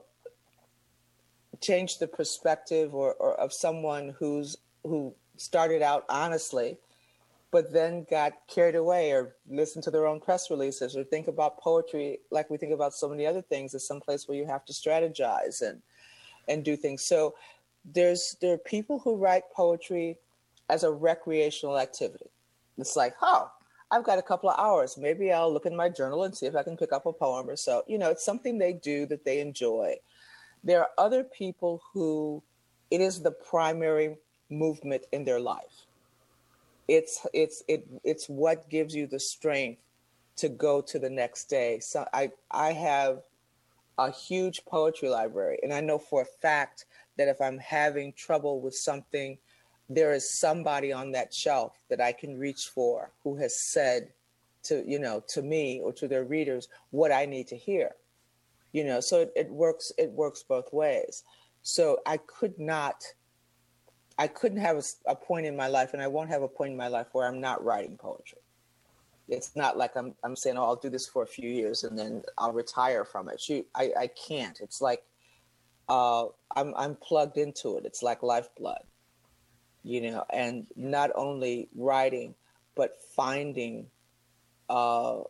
[1.61, 6.79] change the perspective or, or of someone who's who started out honestly
[7.51, 11.61] but then got carried away or listened to their own press releases or think about
[11.61, 14.64] poetry like we think about so many other things as some place where you have
[14.64, 15.81] to strategize and
[16.49, 17.35] and do things so
[17.92, 20.16] there's there are people who write poetry
[20.68, 22.31] as a recreational activity
[22.79, 23.51] it's like oh
[23.90, 24.97] I've got a couple of hours.
[24.97, 27.49] Maybe I'll look in my journal and see if I can pick up a poem
[27.49, 27.85] or so.
[27.87, 29.97] You know, it's something they do that they enjoy.
[30.64, 32.42] There are other people who
[32.90, 34.16] it is the primary
[34.50, 35.87] movement in their life.
[36.88, 39.80] It's it's it it's what gives you the strength
[40.37, 41.78] to go to the next day.
[41.80, 43.22] So I I have
[43.98, 48.61] a huge poetry library and I know for a fact that if I'm having trouble
[48.61, 49.38] with something
[49.88, 54.09] there is somebody on that shelf that I can reach for who has said
[54.64, 57.92] to you know to me or to their readers what I need to hear.
[58.72, 59.92] You know, so it, it works.
[59.96, 61.22] It works both ways.
[61.62, 63.04] So I could not.
[64.18, 66.72] I couldn't have a, a point in my life, and I won't have a point
[66.72, 68.38] in my life where I'm not writing poetry.
[69.29, 71.98] It's not like I'm I'm saying, oh, I'll do this for a few years and
[71.98, 73.40] then I'll retire from it.
[73.40, 74.61] She, I, I can't.
[74.61, 75.03] It's like
[75.88, 77.87] uh, I'm I'm plugged into it.
[77.87, 78.83] It's like lifeblood
[79.85, 82.35] you know, and not only writing,
[82.74, 83.87] but finding,
[84.70, 85.20] uh,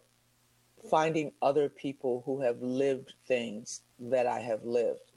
[0.89, 5.13] finding other people who have lived things that I have lived,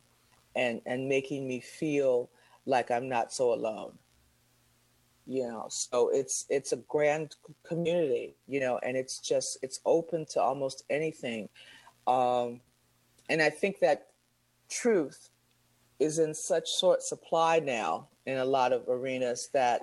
[0.55, 2.29] and and making me feel
[2.67, 3.93] like I'm not so alone.
[5.25, 7.35] You know, so it's it's a grand
[7.67, 11.49] community, you know, and it's just it's open to almost anything,
[12.05, 12.61] um,
[13.29, 14.07] and I think that
[14.69, 15.29] truth
[15.99, 19.81] is in such short supply now in a lot of arenas that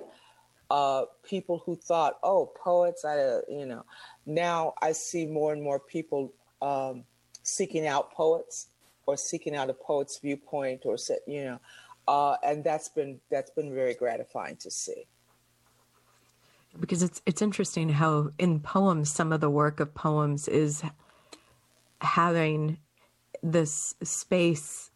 [0.71, 3.85] uh, people who thought, oh, poets, I, uh, you know,
[4.25, 7.03] now I see more and more people um,
[7.43, 8.67] seeking out poets
[9.05, 11.59] or seeking out a poet's viewpoint or, you know,
[12.07, 15.07] uh, and that's been that's been very gratifying to see.
[16.79, 20.83] Because it's it's interesting how in poems some of the work of poems is
[22.01, 22.77] having
[23.41, 24.91] this space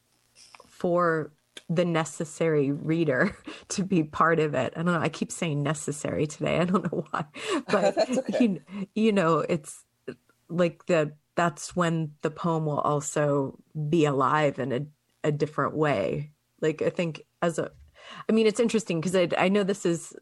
[0.67, 1.31] for
[1.69, 3.35] the necessary reader
[3.69, 4.73] to be part of it.
[4.75, 4.99] I don't know.
[4.99, 6.59] I keep saying necessary today.
[6.59, 7.25] I don't know why,
[7.69, 8.43] but okay.
[8.43, 8.61] you,
[8.95, 9.83] you know, it's
[10.49, 13.57] like the that's when the poem will also
[13.89, 14.81] be alive in a,
[15.23, 16.31] a different way.
[16.61, 17.71] Like I think as a,
[18.27, 20.13] I mean, it's interesting because I, I know this is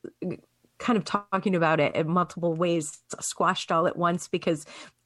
[0.80, 4.66] kind of talking about it in multiple ways, squashed all at once because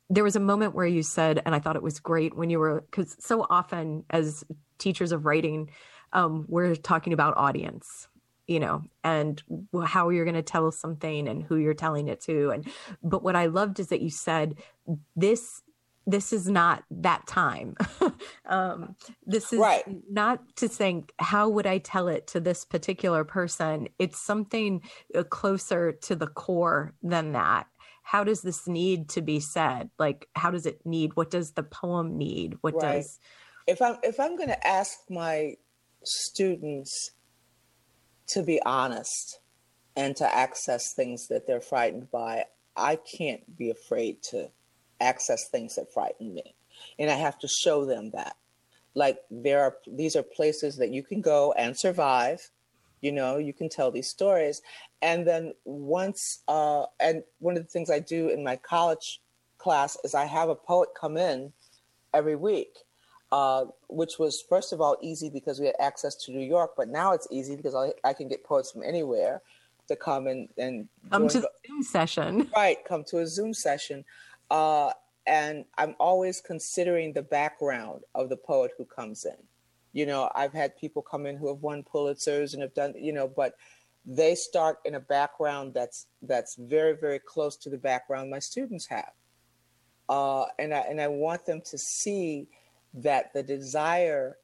[0.10, 2.60] there was a moment where you said, and I thought it was great when you
[2.60, 4.44] were, because so often as
[4.78, 5.70] teachers of writing,
[6.14, 8.08] um, we're talking about audience
[8.48, 9.42] you know and
[9.86, 12.50] how you're going to tell something and who you're telling it to.
[12.50, 12.68] And
[13.02, 14.56] but what i loved is that you said
[15.16, 15.62] this
[16.08, 17.76] this is not that time.
[18.46, 18.96] um,
[19.26, 19.84] this is Right.
[20.10, 23.88] not to think, how would I tell it to this particular person?
[24.00, 24.82] It's something
[25.16, 27.68] uh, closer to the core than that.
[28.04, 29.92] How does this need to be said?
[30.00, 31.16] Like, how does it need?
[31.16, 32.58] What does the poem need?
[32.62, 32.96] What Right.
[32.96, 33.20] does,
[33.68, 35.56] if I'm if I'm going to ask my
[36.04, 37.12] students
[38.28, 39.40] to be honest
[39.96, 42.46] and to access things that they're frightened by,
[42.76, 44.50] I can't be afraid to
[45.02, 46.56] access things that frighten me,
[47.00, 48.36] and I have to show them that.
[48.94, 52.50] Like there are these are places that you can go and survive.
[53.02, 54.62] You know, you can tell these stories,
[55.02, 59.22] and then once uh, and one of the things I do in my college
[59.58, 61.52] class is I have a poet come in
[62.14, 62.78] every week
[63.32, 66.90] uh, which was first of all easy because we had access to New York, but
[66.90, 69.42] now it's easy because I, I can get poets from anywhere
[69.88, 72.50] to come and and come to the Zoom session?
[72.56, 74.04] right come to a Zoom session,
[74.52, 74.92] uh,
[75.26, 79.38] and I'm always considering the background of the poet who comes in.
[79.94, 83.14] You know, I've had people come in who have won Pulitzers and have done you
[83.14, 83.56] know, but
[84.06, 88.86] they start in a background that's that's very very close to the background my students
[88.88, 89.12] have,
[90.10, 92.48] uh, and I and I want them to see
[92.94, 94.38] that the desire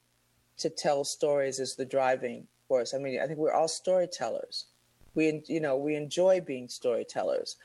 [0.57, 2.93] to tell stories is the driving force.
[2.93, 4.67] I mean, I think we're all storytellers.
[5.15, 7.57] We, you know, we enjoy being storytellers.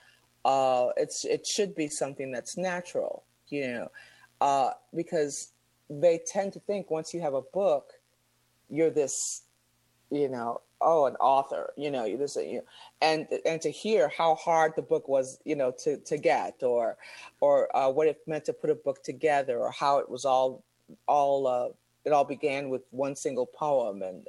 [0.44, 3.88] Uh, it's it should be something that's natural, you know,
[4.40, 5.52] uh, because
[5.88, 7.92] they tend to think once you have a book,
[8.68, 9.42] you're this,
[10.10, 12.62] you know, oh, an author, you know, you this, you
[13.00, 16.96] and and to hear how hard the book was, you know, to to get, or
[17.40, 20.64] or uh, what it meant to put a book together, or how it was all
[21.06, 21.68] all uh,
[22.04, 24.26] it all began with one single poem, and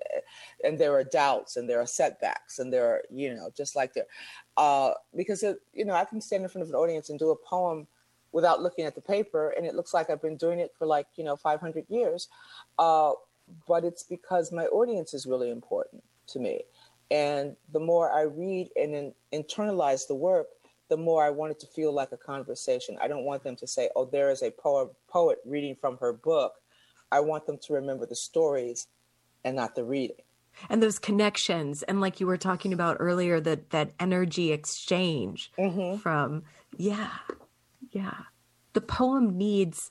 [0.64, 3.94] and there are doubts, and there are setbacks, and there are you know just like
[3.94, 4.06] there,
[4.58, 7.32] uh, because it, you know I can stand in front of an audience and do
[7.32, 7.88] a poem
[8.32, 11.08] without looking at the paper, and it looks like I've been doing it for like
[11.16, 12.28] you know 500 years,
[12.80, 13.12] uh,
[13.68, 16.62] but it's because my audience is really important to me,
[17.12, 20.48] and the more I read and in, internalize the work,
[20.90, 22.98] the more I want it to feel like a conversation.
[23.02, 26.14] I don't want them to say, "Oh, there is a poet poet reading from her
[26.14, 26.56] book."
[27.12, 28.88] I want them to remember the stories
[29.44, 30.24] and not the reading.
[30.70, 35.52] And those connections and like you were talking about earlier that that energy exchange
[36.02, 36.44] from
[36.78, 37.10] yeah
[37.92, 38.14] yeah
[38.74, 39.90] the poem needs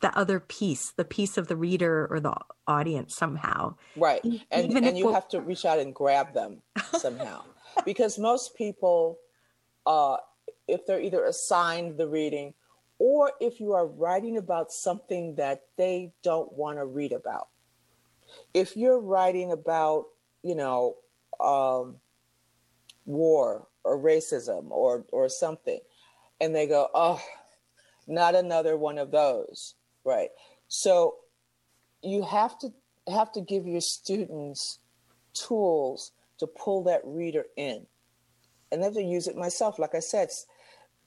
[0.00, 2.34] the other piece the piece of the reader or the
[2.66, 4.22] audience somehow Right.
[4.50, 6.62] And even and you we'll- have to reach out and grab them
[6.98, 7.42] somehow.
[7.84, 9.18] because most people
[9.86, 10.16] uh
[10.68, 12.54] if they're either assigned the reading
[12.98, 17.48] or if you are writing about something that they don't want to read about.
[18.54, 20.06] If you're writing about,
[20.42, 20.96] you know,
[21.40, 21.96] um
[23.06, 25.80] war or racism or or something
[26.40, 27.20] and they go, "Oh,
[28.06, 29.74] not another one of those."
[30.04, 30.30] Right.
[30.68, 31.16] So
[32.02, 32.72] you have to
[33.08, 34.78] have to give your students
[35.34, 37.86] tools to pull that reader in
[38.70, 40.28] and then to use it myself like i said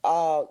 [0.04, 0.42] uh,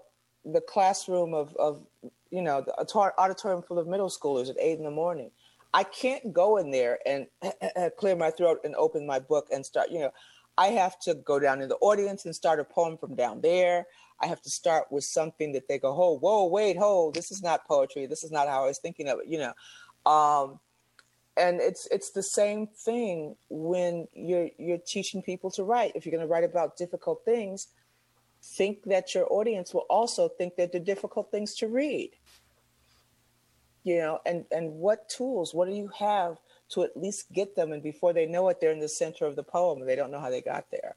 [0.45, 1.85] the classroom of, of
[2.29, 2.73] you know the
[3.17, 5.29] auditorium full of middle schoolers at eight in the morning
[5.73, 7.27] i can't go in there and
[7.97, 10.11] clear my throat and open my book and start you know
[10.57, 13.85] i have to go down in the audience and start a poem from down there.
[14.23, 17.41] I have to start with something that they go oh whoa wait hold this is
[17.41, 18.05] not poetry.
[18.05, 19.53] This is not how i was thinking of it you know?
[20.11, 20.59] Um,
[21.37, 25.93] and it's it's the same thing when you're you're teaching people to write.
[25.95, 27.67] If you're going to write about difficult things
[28.43, 32.09] think that your audience will also think that they're difficult things to read
[33.83, 36.37] you know and and what tools what do you have
[36.69, 37.71] to at least get them?
[37.71, 40.11] And before they know it they're in the center of the poem and they don't
[40.11, 40.95] know how they got there.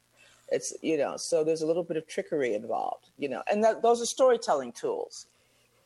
[0.50, 3.82] It's you know so there's a little bit of trickery involved you know and that
[3.82, 5.26] those are storytelling tools.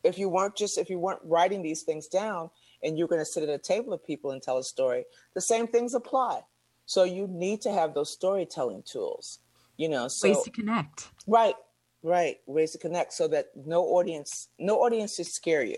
[0.03, 2.49] If you weren't just if you weren't writing these things down
[2.83, 5.41] and you're going to sit at a table of people and tell a story the
[5.41, 6.41] same things apply.
[6.85, 9.39] So you need to have those storytelling tools
[9.77, 11.09] you know so ways to connect.
[11.25, 11.55] Right
[12.03, 15.77] right ways to connect so that no audience no audience should scare you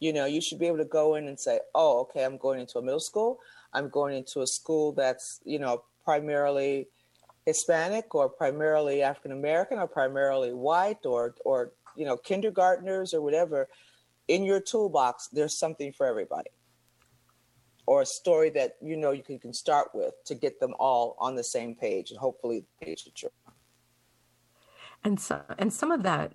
[0.00, 2.60] you know you should be able to go in and say oh okay i'm going
[2.60, 3.38] into a middle school
[3.72, 6.86] i'm going into a school that's you know primarily
[7.44, 13.68] hispanic or primarily african american or primarily white or or you know kindergartners or whatever
[14.28, 16.50] in your toolbox there's something for everybody
[17.86, 21.16] or a story that you know you can, can start with to get them all
[21.18, 23.52] on the same page and hopefully the page that you're on.
[25.04, 26.32] and so and some of that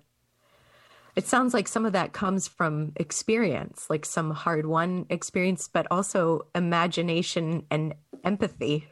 [1.16, 5.86] it sounds like some of that comes from experience like some hard won experience but
[5.90, 7.94] also imagination and
[8.24, 8.88] empathy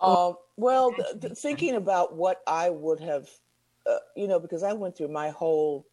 [0.00, 3.28] Um, well, th- th- thinking about what I would have,
[3.86, 5.86] uh, you know, because I went through my whole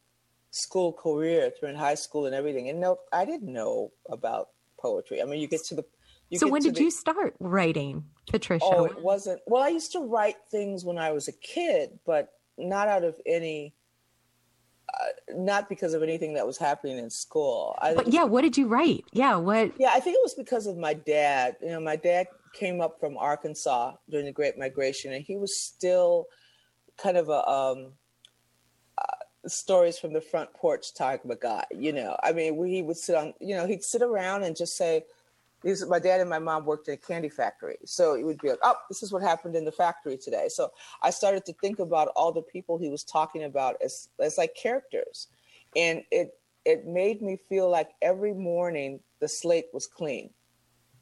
[0.51, 2.69] school career, through in high school and everything.
[2.69, 5.21] And no, I didn't know about poetry.
[5.21, 5.85] I mean, you get to the.
[6.29, 8.65] You so when did the- you start writing, Patricia?
[8.65, 9.41] Oh, it wasn't.
[9.47, 13.15] Well, I used to write things when I was a kid, but not out of
[13.25, 13.75] any.
[14.93, 17.77] Uh, not because of anything that was happening in school.
[17.81, 19.05] I, but yeah, what did you write?
[19.11, 19.71] Yeah, what?
[19.77, 21.57] yeah, I think it was because of my dad.
[21.61, 25.59] You know, my dad came up from Arkansas during the Great Migration, and he was
[25.59, 26.25] still
[26.97, 27.91] kind of a um,
[28.97, 31.65] uh, stories from the front porch type of a guy.
[31.71, 33.33] You know, I mean, we, he would sit on.
[33.39, 35.03] You know, he'd sit around and just say,
[35.61, 37.77] these, my dad and my mom worked in a candy factory.
[37.85, 40.47] So it would be like, oh, this is what happened in the factory today.
[40.49, 44.37] So I started to think about all the people he was talking about as, as
[44.37, 45.27] like characters.
[45.75, 50.29] And it, it made me feel like every morning the slate was clean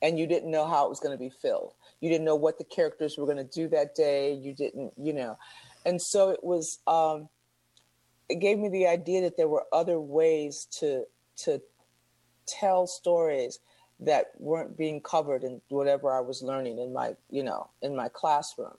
[0.01, 1.73] and you didn't know how it was going to be filled.
[2.01, 4.33] You didn't know what the characters were going to do that day.
[4.33, 5.37] You didn't, you know.
[5.85, 7.29] And so it was, um,
[8.29, 11.05] it gave me the idea that there were other ways to,
[11.37, 11.61] to
[12.45, 13.59] tell stories
[13.99, 18.09] that weren't being covered in whatever I was learning in my, you know, in my
[18.09, 18.75] classroom.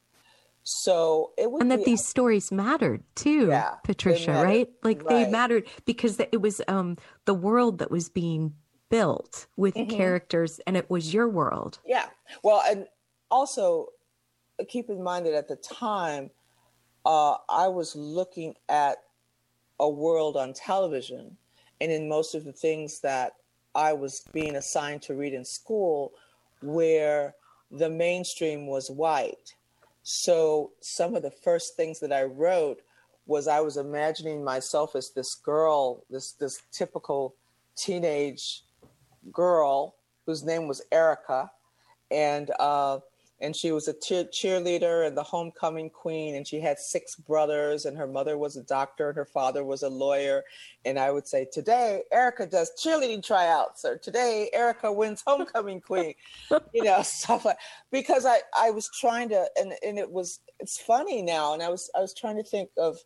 [0.63, 4.45] So it would And that be, these stories mattered too, Yeah, Patricia, mattered.
[4.45, 4.69] right?
[4.83, 8.55] Like they mattered because it was um the world that was being
[8.91, 9.91] built with Mm-hmm.
[9.97, 11.79] characters and it was your world.
[11.87, 12.07] Yeah.
[12.43, 12.87] Well, and
[13.31, 13.89] also
[14.69, 16.31] keep in mind that at the time,
[17.07, 18.99] uh, I was looking at
[19.81, 21.37] a world on television,
[21.81, 23.33] and in most of the things that
[23.79, 26.13] I was being assigned to read in school,
[26.63, 27.35] where
[27.71, 29.55] the mainstream was white.
[30.03, 32.81] So some of the first things that I wrote
[33.27, 37.37] was I was imagining myself as this girl, this this typical
[37.77, 38.65] teenage
[39.33, 39.95] girl
[40.27, 41.51] whose name was Erica,
[42.11, 42.99] and uh,
[43.41, 47.85] and she was a cheer- cheerleader and the homecoming queen, and she had six brothers,
[47.85, 50.45] and her mother was a doctor, and her father was a lawyer,
[50.85, 56.15] and I would say today Erica does cheerleading tryouts, or today Erica wins homecoming queen,
[56.73, 57.59] you know stuff like
[57.91, 61.69] because I I was trying to and and it was it's funny now, and I
[61.69, 62.99] was I was trying to think of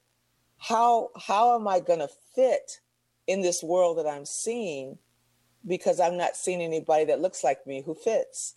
[0.59, 2.81] how how am I going to fit
[3.27, 4.99] in this world that I'm seeing?
[5.67, 8.57] Because I'm not seeing anybody that looks like me who fits,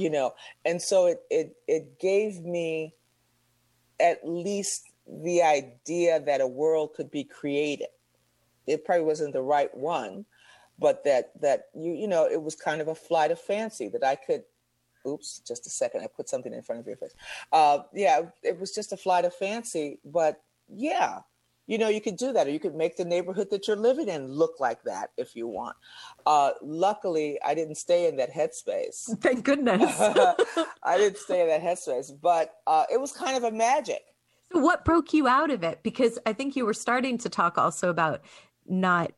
[0.00, 0.34] you know.
[0.64, 2.94] And so it it it gave me
[4.00, 7.88] at least the idea that a world could be created.
[8.66, 10.24] It probably wasn't the right one,
[10.78, 14.04] but that that you you know it was kind of a flight of fancy that
[14.04, 14.42] I could.
[15.06, 16.02] Oops, just a second.
[16.02, 17.14] I put something in front of your face.
[17.50, 21.20] Uh, yeah, it was just a flight of fancy, but yeah,
[21.70, 24.08] you know, you could do that, or you could make the neighborhood that you're living
[24.08, 25.76] in look like that if you want.
[26.26, 29.16] Uh, luckily, I didn't stay in that headspace.
[29.20, 29.94] Thank goodness.
[30.00, 34.02] I didn't stay in that headspace, but uh, it was kind of a magic.
[34.52, 35.84] So what broke you out of it?
[35.84, 38.22] Because I think you were starting to talk also about
[38.66, 39.12] not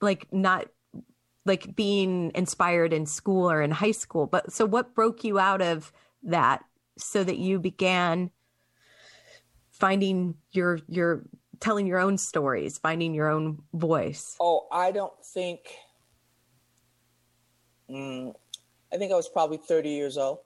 [0.00, 0.68] like not
[1.44, 4.26] like being inspired in school or in high school.
[4.26, 5.92] But so what broke you out of
[6.22, 6.64] that
[6.96, 8.30] so that you began
[9.72, 11.24] finding your your
[11.60, 14.36] telling your own stories, finding your own voice?
[14.40, 15.60] Oh, I don't think.
[17.90, 18.34] Mm,
[18.92, 20.38] I think I was probably 30 years old.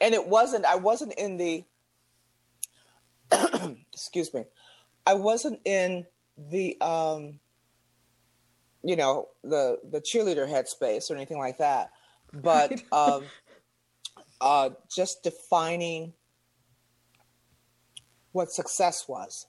[0.00, 1.64] And it wasn't, I wasn't in the,
[3.92, 4.44] excuse me,
[5.06, 7.38] I wasn't in the, um,
[8.82, 11.90] you know, the, the cheerleader headspace or anything like that.
[12.32, 13.24] But um,
[14.40, 16.14] uh, just defining
[18.32, 19.46] what success was.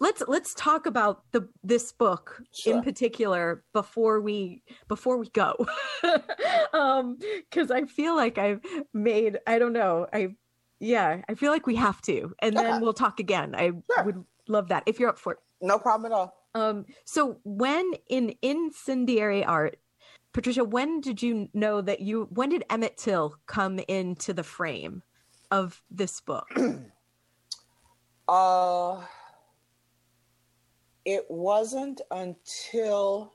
[0.00, 2.74] Let's let's talk about the this book Sure.
[2.76, 5.54] in particular before we before we go
[6.72, 7.18] um
[7.50, 8.60] because i feel like i've
[8.92, 10.28] made i don't know i
[10.80, 14.04] yeah i feel like we have to and then we'll talk again i Sure.
[14.04, 16.34] would love that if you're up for it No problem at all.
[16.54, 19.76] um so when in incendiary art
[20.32, 25.02] patricia when did you know that you when did emmett till come into the frame
[25.50, 26.48] of this book
[28.26, 29.02] Uh,
[31.04, 33.34] it wasn't until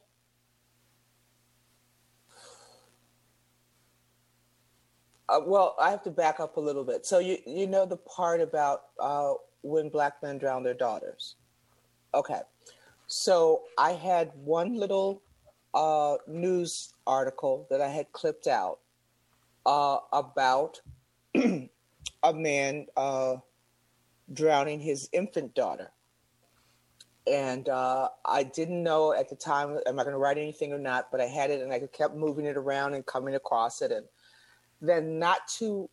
[5.28, 7.06] uh, well, I have to back up a little bit.
[7.06, 11.36] So you you know the part about uh, when black men drown their daughters.
[12.14, 12.42] Okay,
[13.08, 15.22] so I had one little
[15.74, 18.80] uh, news article that I had clipped out
[19.66, 20.82] uh, about
[21.36, 22.88] a man.
[22.98, 23.38] Uh,
[24.34, 25.92] drowning his infant daughter.
[27.28, 30.80] And uh, I didn't know at the time, am I going to write anything or
[30.80, 31.12] not?
[31.12, 33.92] But I had it and I kept moving it around and coming across it.
[33.92, 34.06] And
[34.82, 35.90] then not too,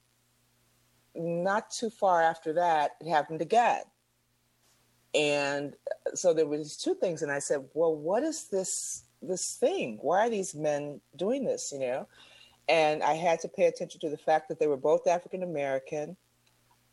[1.14, 3.82] not too far after that, it happened again.
[5.14, 5.74] And
[6.14, 9.98] so there was two things, and I said, well, what is this this thing?
[10.02, 11.72] Why are these men doing this?
[11.72, 12.08] You know,
[12.68, 16.16] and I had to pay attention to the fact that they were both African American.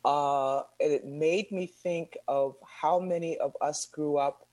[0.04, 4.46] Uh, and it made me think of how many of us grew up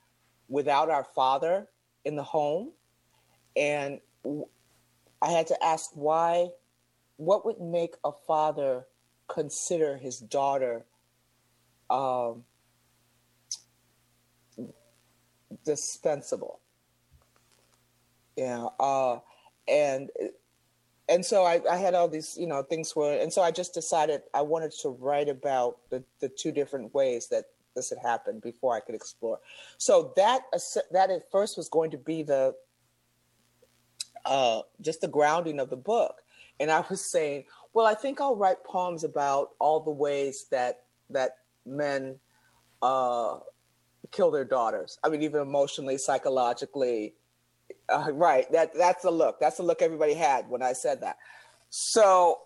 [0.48, 1.68] without our father
[2.06, 2.72] in the home.
[3.56, 4.00] And
[5.22, 6.50] I had to ask why,
[7.18, 8.86] what would make a father
[9.28, 10.86] consider his daughter
[11.90, 12.44] um,
[15.66, 16.62] dispensable?
[18.38, 18.68] Yeah.
[18.80, 19.20] Uh,
[19.68, 20.10] and
[21.10, 23.74] and so I, I, had all these, you know, things were, and so I just
[23.74, 27.46] decided I wanted to write about the, the two different ways that
[27.76, 29.40] this had happened before I could explore.
[29.78, 30.44] So that
[30.92, 32.56] that at first was going to be the
[34.26, 36.22] uh, just the grounding of the book,
[36.60, 40.84] and I was saying, well, I think I'll write poems about all the ways that
[41.10, 42.20] that men
[42.82, 43.40] uh,
[44.12, 44.98] kill their daughters.
[45.04, 47.16] I mean, even emotionally, psychologically,
[47.92, 48.52] uh, right.
[48.52, 49.40] That that's the look.
[49.40, 51.18] That's the look everybody had when I said that.
[51.70, 52.40] So,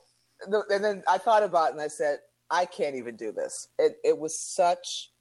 [0.47, 2.19] the, and then I thought about it and I said,
[2.49, 3.69] I can't even do this.
[3.79, 5.11] It it was such,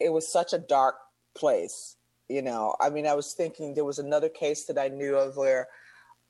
[0.00, 0.96] it was such a dark
[1.34, 1.96] place.
[2.28, 5.36] You know, I mean, I was thinking there was another case that I knew of
[5.36, 5.68] where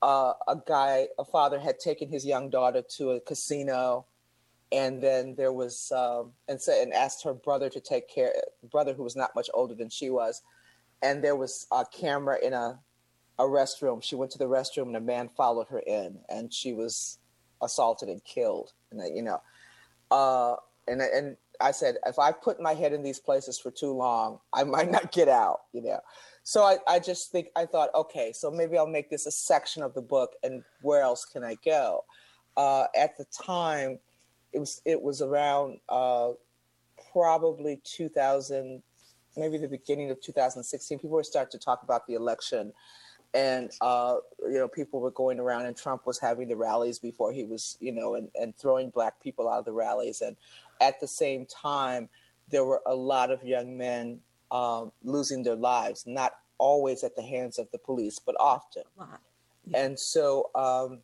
[0.01, 4.05] uh, a guy, a father, had taken his young daughter to a casino,
[4.71, 8.31] and then there was um, and said and asked her brother to take care,
[8.69, 10.43] brother who was not much older than she was,
[11.01, 12.79] and there was a camera in a
[13.39, 14.01] a restroom.
[14.03, 17.19] She went to the restroom and a man followed her in, and she was
[17.61, 18.73] assaulted and killed.
[18.91, 19.41] And you know,
[20.11, 20.55] uh,
[20.87, 24.39] and and I said, if I put my head in these places for too long,
[24.53, 25.61] I might not get out.
[25.73, 25.99] You know,
[26.43, 29.83] so I, I just think I thought, okay, so maybe I'll make this a section
[29.83, 32.03] of the book, and where else can I go?
[32.55, 33.99] Uh, at the time,
[34.53, 36.31] it was it was around uh,
[37.11, 38.81] probably 2000
[39.35, 42.73] maybe the beginning of 2016 people were starting to talk about the election
[43.37, 47.31] and uh, you know people were going around and trump was having the rallies before
[47.31, 50.21] he was you know and, and throwing black people out of the rallies.
[50.21, 50.35] And
[50.81, 52.09] at the same time
[52.49, 54.19] there were a lot of young men
[54.51, 58.83] um, losing their lives not always at the hands of the police but often.
[59.67, 59.85] Yeah.
[59.85, 60.99] and so um,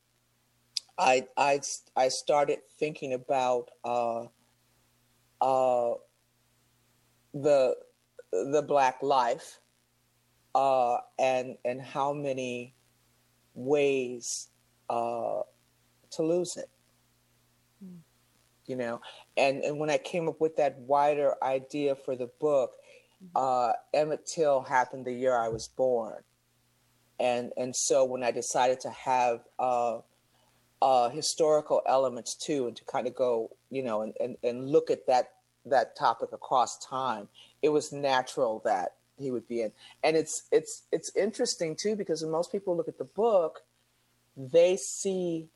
[0.98, 1.62] I, I,
[1.96, 4.26] I started thinking about uh,
[5.42, 5.96] uh,
[7.34, 7.76] the
[8.32, 9.60] the black life
[10.56, 12.74] uh, and and how many
[13.54, 14.50] ways
[14.90, 15.42] uh,
[16.12, 16.70] to lose it.
[17.84, 18.00] Mm.
[18.66, 19.02] You know,
[19.36, 22.72] and and when I came up with that wider idea for the book,
[23.24, 23.30] mm.
[23.36, 26.24] uh, Emmett Till happened the year I was born,
[27.20, 30.00] and and so when I decided to have uh,
[30.82, 34.92] uh, historical elements too, and to kind of go, you know, and, and, and look
[34.92, 35.32] at that
[35.66, 37.28] that topic across time,
[37.62, 39.72] it was natural that he would be in.
[40.04, 43.62] And it's it's it's interesting too because when most people look at the book,
[44.38, 45.48] they see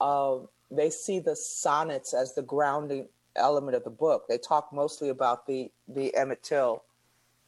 [0.00, 0.38] uh,
[0.70, 4.24] they see the sonnets as the grounding element of the book.
[4.28, 6.84] They talk mostly about the the Emmett Till,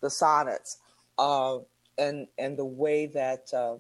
[0.01, 0.79] the sonnets,
[1.19, 1.59] uh,
[1.99, 3.77] and and the way that uh,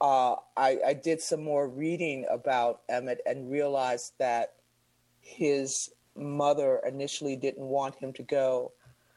[0.00, 4.54] uh, I, I did some more reading about Emmett and realized that
[5.20, 8.72] his mother initially didn't want him to go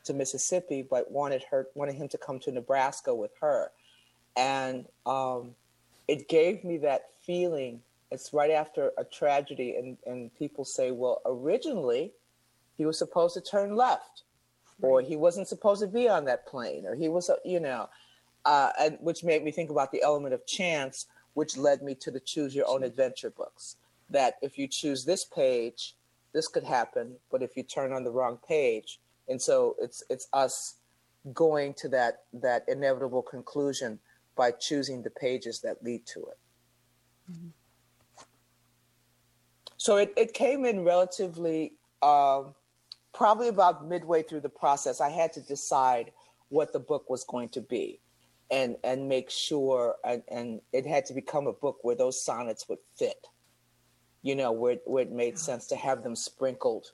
[0.05, 3.71] to Mississippi, but wanted her wanted him to come to Nebraska with her,
[4.35, 5.55] and um,
[6.07, 7.81] it gave me that feeling.
[8.11, 12.11] It's right after a tragedy, and and people say, well, originally
[12.77, 14.23] he was supposed to turn left,
[14.81, 17.89] or he wasn't supposed to be on that plane, or he was, you know,
[18.45, 22.11] uh, and which made me think about the element of chance, which led me to
[22.11, 23.77] the choose your own adventure books.
[24.09, 25.95] That if you choose this page,
[26.33, 30.27] this could happen, but if you turn on the wrong page, and so it's it's
[30.33, 30.75] us
[31.33, 33.99] going to that that inevitable conclusion
[34.35, 36.37] by choosing the pages that lead to it.
[37.31, 37.47] Mm-hmm.
[39.77, 42.55] So it, it came in relatively, um,
[43.13, 45.01] probably about midway through the process.
[45.01, 46.11] I had to decide
[46.49, 47.99] what the book was going to be
[48.49, 52.69] and, and make sure, and, and it had to become a book where those sonnets
[52.69, 53.27] would fit,
[54.21, 56.87] you know, where, where it made sense to have them sprinkled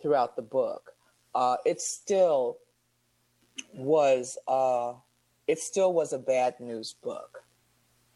[0.00, 0.92] throughout the book
[1.34, 2.58] uh, it still
[3.74, 4.94] was uh,
[5.46, 7.42] it still was a bad news book.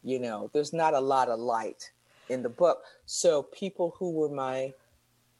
[0.02, 1.90] You know, there's not a lot of light
[2.28, 2.82] in the book.
[3.06, 4.72] So people who were my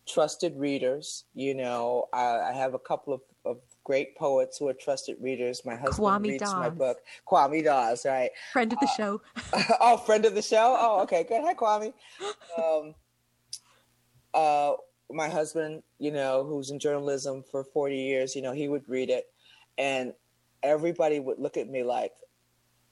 [0.07, 4.73] trusted readers, you know, I, I have a couple of, of, great poets who are
[4.73, 5.63] trusted readers.
[5.67, 6.55] My husband Kwame reads Dawes.
[6.55, 7.03] my book.
[7.29, 8.31] Kwame Dawes, right?
[8.51, 9.21] Friend of the uh, show.
[9.81, 10.75] oh, friend of the show.
[10.81, 11.43] Oh, okay, good.
[11.45, 11.93] Hi, Kwame.
[12.59, 12.95] Um,
[14.33, 14.73] uh,
[15.11, 19.11] my husband, you know, who's in journalism for 40 years, you know, he would read
[19.11, 19.27] it
[19.79, 20.13] and
[20.63, 22.13] everybody would look at me like,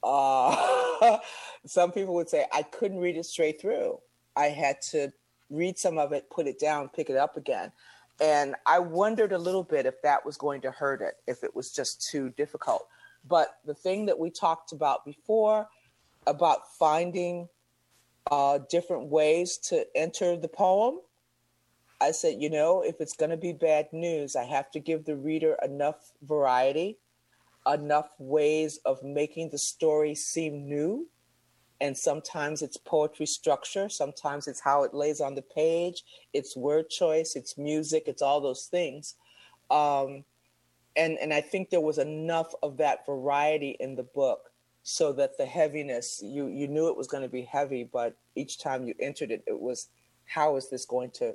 [0.03, 1.17] uh,
[1.65, 3.99] some people would say I couldn't read it straight through.
[4.35, 5.11] I had to
[5.49, 7.71] read some of it, put it down, pick it up again.
[8.21, 11.55] And I wondered a little bit if that was going to hurt it, if it
[11.55, 12.87] was just too difficult.
[13.27, 15.67] But the thing that we talked about before
[16.27, 17.47] about finding
[18.31, 20.99] uh, different ways to enter the poem,
[22.03, 25.05] I said, you know, if it's going to be bad news, I have to give
[25.05, 26.97] the reader enough variety,
[27.65, 31.07] enough ways of making the story seem new.
[31.79, 36.89] And sometimes it's poetry structure, sometimes it's how it lays on the page, it's word
[36.89, 39.15] choice, it's music, it's all those things.
[39.71, 40.25] Um,
[40.97, 44.51] and and I think there was enough of that variety in the book
[44.83, 48.59] so that the heaviness you you knew it was going to be heavy, but each
[48.59, 49.87] time you entered it, it was
[50.25, 51.33] how is this going to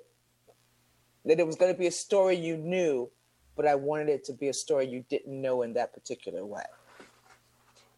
[1.28, 3.08] that it was going to be a story you knew,
[3.54, 6.64] but I wanted it to be a story you didn't know in that particular way.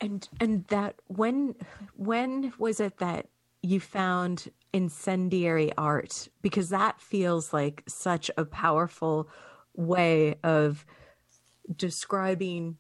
[0.01, 1.55] And and that when
[1.95, 3.29] when was it that
[3.63, 9.29] you found incendiary art because that feels like such a powerful
[9.75, 10.85] way of
[11.77, 12.79] describing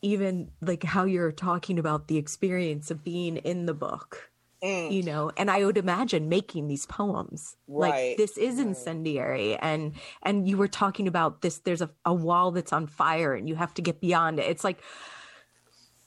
[0.00, 4.30] even like how you're talking about the experience of being in the book
[4.64, 4.90] mm.
[4.90, 7.56] you know and i would imagine making these poems.
[7.68, 8.08] Right.
[8.08, 12.50] like this is incendiary and and you were talking about this there's a, a wall
[12.50, 14.46] that's on fire and you have to get beyond it.
[14.50, 14.80] It's like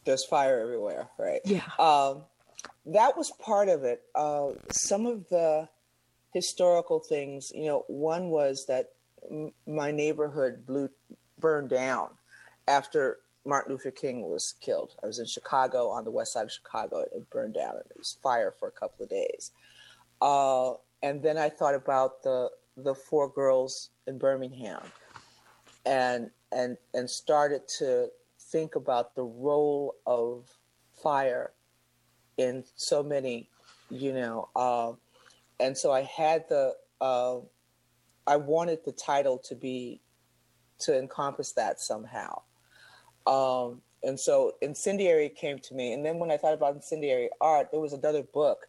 [0.06, 1.42] there's fire everywhere right?
[1.46, 1.64] Yeah.
[1.80, 2.24] Um
[2.88, 4.02] that was part of it.
[4.16, 5.70] Uh some of the
[6.34, 8.90] historical things you know one was that
[9.30, 10.90] m- my neighborhood blew
[11.40, 12.10] burned down
[12.68, 14.96] after Martin Luther King was killed.
[15.02, 17.00] I was in Chicago on the west side of Chicago.
[17.00, 19.52] It burned down and it was fire for a couple of days.
[20.22, 24.84] Uh, and then I thought about the the four girls in Birmingham,
[25.86, 28.10] and and and started to
[28.52, 30.48] think about the role of
[31.02, 31.54] fire
[32.38, 33.50] in so many,
[33.90, 34.50] you know.
[34.56, 34.92] Uh,
[35.60, 37.38] and so I had the uh,
[38.26, 40.02] I wanted the title to be
[40.80, 42.42] to encompass that somehow.
[43.28, 45.94] Um, and so incendiary came to me.
[45.94, 48.68] And then when I thought about incendiary art, there was another book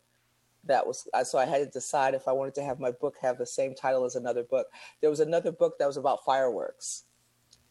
[0.65, 3.39] that was, so I had to decide if I wanted to have my book have
[3.39, 4.67] the same title as another book.
[5.01, 7.05] There was another book that was about fireworks.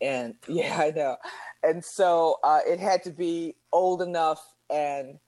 [0.02, 1.18] And yeah, I know.
[1.64, 5.20] And so uh, it had to be old enough and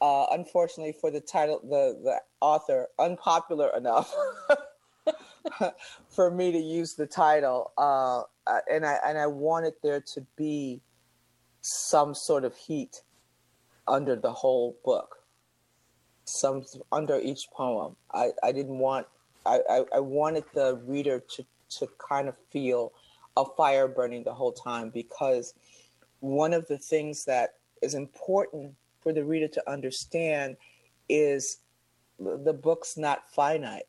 [0.00, 4.12] uh, unfortunately for the title, the, the author, unpopular enough
[6.08, 7.72] for me to use the title.
[7.78, 8.22] Uh,
[8.70, 10.80] and I and I wanted there to be
[11.62, 13.02] some sort of heat
[13.88, 15.18] under the whole book,
[16.24, 17.96] some under each poem.
[18.12, 19.06] I, I didn't want
[19.46, 21.44] I, I, I wanted the reader to
[21.78, 22.92] to kind of feel
[23.36, 25.54] a fire burning the whole time because
[26.20, 30.56] one of the things that is important for the reader to understand
[31.08, 31.58] is
[32.18, 33.84] the book's not finite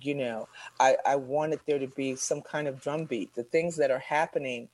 [0.00, 0.48] you know.
[0.80, 3.34] I, I wanted there to be some kind of drumbeat.
[3.34, 4.68] The things that are happening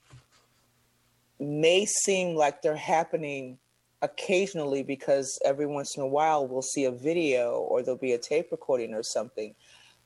[1.41, 3.59] may seem like they're happening
[4.03, 8.19] occasionally because every once in a while we'll see a video or there'll be a
[8.19, 9.55] tape recording or something.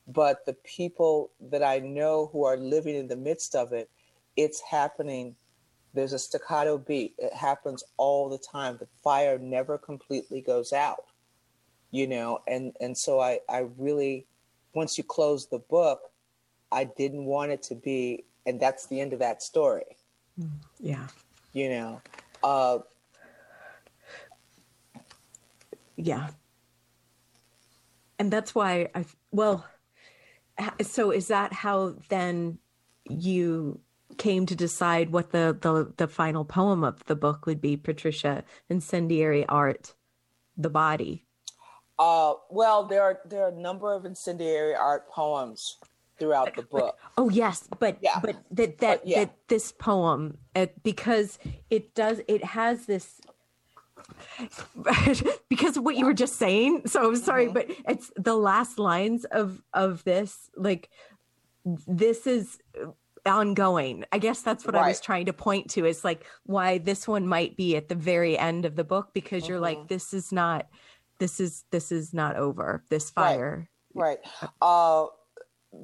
[0.07, 3.91] But the people that i know who are living in the midst of it
[4.37, 5.37] it's happening.
[5.95, 7.14] There's a staccato beat.
[7.18, 8.78] It happens all the time.
[8.78, 11.05] The fire never completely goes out
[11.95, 12.41] you know?
[12.49, 14.26] And and so i i really
[14.74, 16.01] once you close the book,
[16.72, 19.97] I didn't want it to be, and that's the end of that story.
[20.39, 21.07] Mm, yeah.
[21.55, 22.02] You know,
[22.42, 22.78] uh,
[25.96, 26.28] yeah.
[28.18, 29.64] And that's why I, well,
[30.82, 32.59] so is that how then
[33.09, 33.80] you
[34.18, 38.44] came to decide what the, the, the final poem of the book would be, Patricia,
[38.68, 39.94] Incendiary Art,
[40.57, 41.24] the body?
[41.98, 45.78] Uh, well, there are there are a number of incendiary art poems
[46.19, 46.99] throughout the book.
[47.17, 48.21] Oh yes, but yeah.
[48.23, 49.21] but that that but, yeah.
[49.21, 51.39] that this poem uh, because
[51.71, 53.21] it does it has this
[55.49, 56.87] because of what you were just saying.
[56.87, 57.55] So I'm sorry, mm-hmm.
[57.55, 60.91] but it's the last lines of of this like
[61.65, 62.59] this is
[63.27, 64.05] ongoing.
[64.12, 64.85] I guess that's what right.
[64.85, 67.95] I was trying to point to is like why this one might be at the
[67.95, 69.53] very end of the book because mm-hmm.
[69.53, 70.69] you're like this is not
[71.19, 72.85] this is this is not over.
[72.89, 73.69] This fire.
[73.95, 74.19] Right.
[74.43, 74.51] right.
[74.61, 75.07] Uh,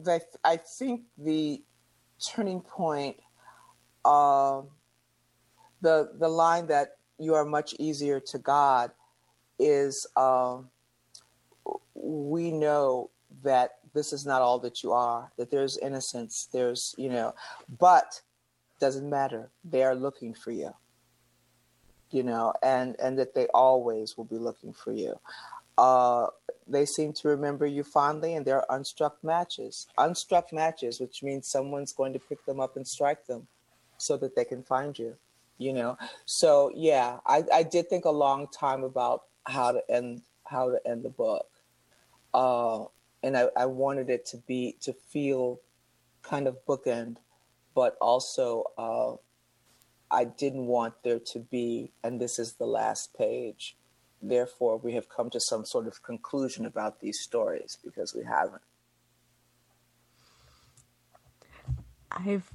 [0.03, 1.63] the, I think the
[2.25, 3.17] turning point,
[4.05, 4.63] uh,
[5.83, 8.91] the the line that you are much easier to God,
[9.59, 10.59] is uh,
[11.95, 13.11] we know
[13.43, 17.35] that this is not all that you are, that there's innocence, there's, you know,
[17.79, 18.21] but
[18.81, 19.51] doesn't matter.
[19.65, 20.75] They are looking for you.
[22.11, 25.15] You know, and and that they always will be looking for you.
[25.81, 26.27] Uh,
[26.69, 29.89] they seem to remember you fondly, and they're unstruck matches.
[29.97, 33.49] Unstruck matches, which means someone's going to pick them up and strike them,
[33.97, 35.17] so that they can find you.
[35.57, 40.21] You know, so yeah, I, I did think a long time about how to end
[40.45, 41.49] how to end the book,
[42.35, 42.85] uh,
[43.23, 45.61] and I, I wanted it to be to feel
[46.23, 47.17] kind of bookend,
[47.75, 49.17] but also uh,
[50.11, 53.77] I didn't want there to be, and this is the last page.
[54.23, 58.63] Therefore, we have come to some sort of conclusion about these stories because we haven't.
[62.11, 62.53] I've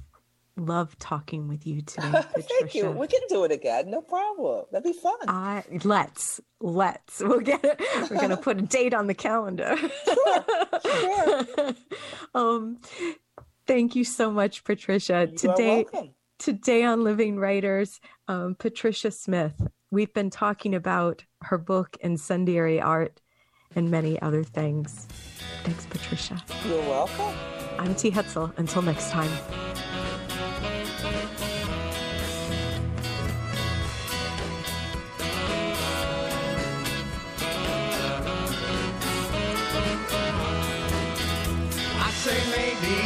[0.56, 2.48] loved talking with you today, Patricia.
[2.60, 2.90] Thank you.
[2.90, 3.90] We can do it again.
[3.90, 4.64] No problem.
[4.72, 5.16] That'd be fun.
[5.28, 7.80] I let's let's we'll get it.
[8.10, 9.76] We're gonna put a date on the calendar.
[10.84, 11.46] sure.
[12.34, 12.78] um,
[13.66, 15.28] thank you so much, Patricia.
[15.30, 15.86] You today,
[16.38, 19.60] today on Living Writers, um, Patricia Smith.
[19.92, 23.20] We've been talking about her book Incendiary Art
[23.76, 25.06] and many other things.
[25.62, 26.42] Thanks, Patricia.
[26.66, 27.32] You're welcome.
[27.78, 28.10] I'm T.
[28.10, 28.52] Hetzel.
[28.58, 29.30] Until next time.
[42.00, 42.96] I say maybe.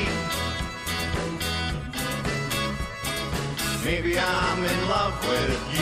[3.85, 5.80] Maybe I'm in love with you.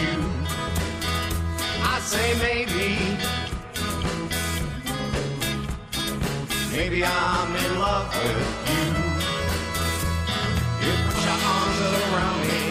[2.08, 2.88] Say maybe.
[6.72, 8.84] Maybe I'm in love with you.
[10.84, 12.62] You put your arms around me.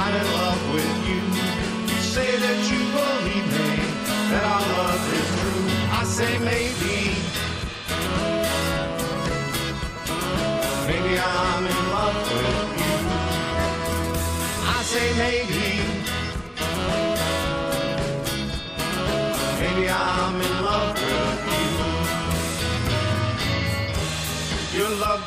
[0.00, 1.22] I'm in love with you.
[1.90, 3.70] You say that you believe me,
[4.30, 5.64] that our love is true.
[5.98, 6.38] I say.
[6.38, 6.95] Maybe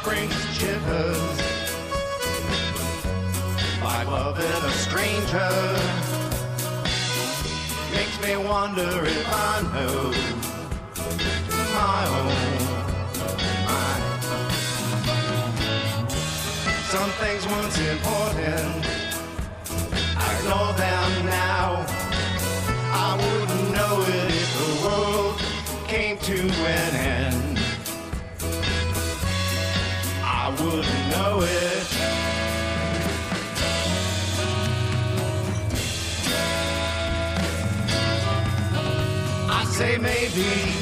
[0.09, 1.37] brings shivers.
[3.83, 5.51] Like loving a stranger.
[7.93, 9.97] Makes me wonder if I know
[11.77, 12.37] my own
[13.69, 14.03] mind.
[16.93, 18.81] Some things once important,
[20.17, 21.85] I ignore them now.
[23.05, 25.35] I wouldn't know it if the world
[25.87, 26.37] came to
[26.77, 27.18] an end.
[40.35, 40.78] Say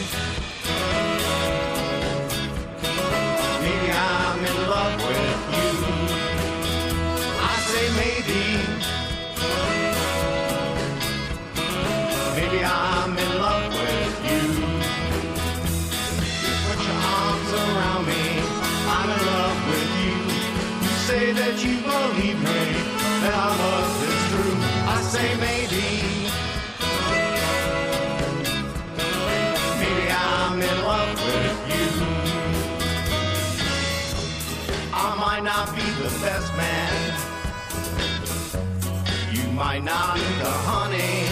[36.09, 37.13] the best man.
[39.33, 41.27] You might not be the honey.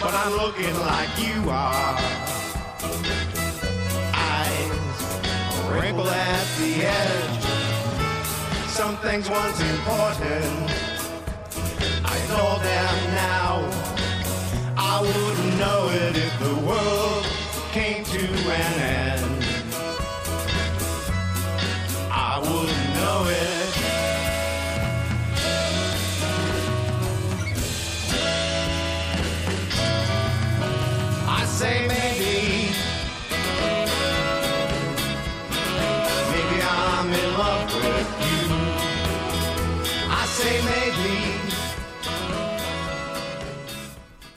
[0.00, 1.96] But I'm looking like you are.
[4.12, 4.76] Eyes
[5.70, 7.44] wrinkle at the edge.
[8.68, 10.70] Some things once important.
[12.04, 13.52] I know them now.
[14.76, 17.24] I wouldn't know it if the world
[17.72, 18.24] came to
[18.60, 19.13] an end.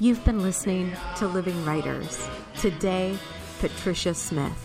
[0.08, 2.30] You've been listening to Living Writers.
[2.58, 3.18] Today,
[3.60, 4.58] Patricia Smith.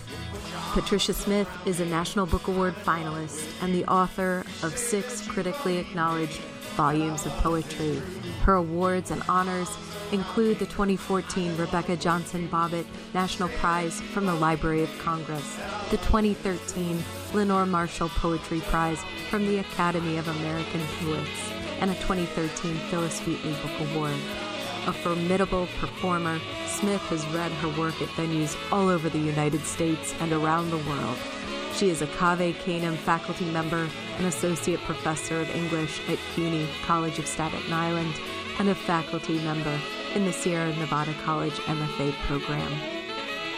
[0.71, 6.39] Patricia Smith is a National Book Award finalist and the author of six critically acknowledged
[6.77, 8.01] volumes of poetry.
[8.43, 9.69] Her awards and honors
[10.13, 15.57] include the 2014 Rebecca Johnson Bobbitt National Prize from the Library of Congress,
[15.91, 17.03] the 2013
[17.35, 23.55] Lenore Marshall Poetry Prize from the Academy of American Poets, and a 2013 Phillis Wheatley
[23.55, 24.15] Book Award.
[24.87, 30.15] A formidable performer, Smith has read her work at venues all over the United States
[30.21, 31.17] and around the world.
[31.75, 37.19] She is a Cave Canem faculty member, an associate professor of English at CUNY College
[37.19, 38.15] of Staten Island,
[38.59, 39.79] and a faculty member
[40.15, 42.73] in the Sierra Nevada College MFA program.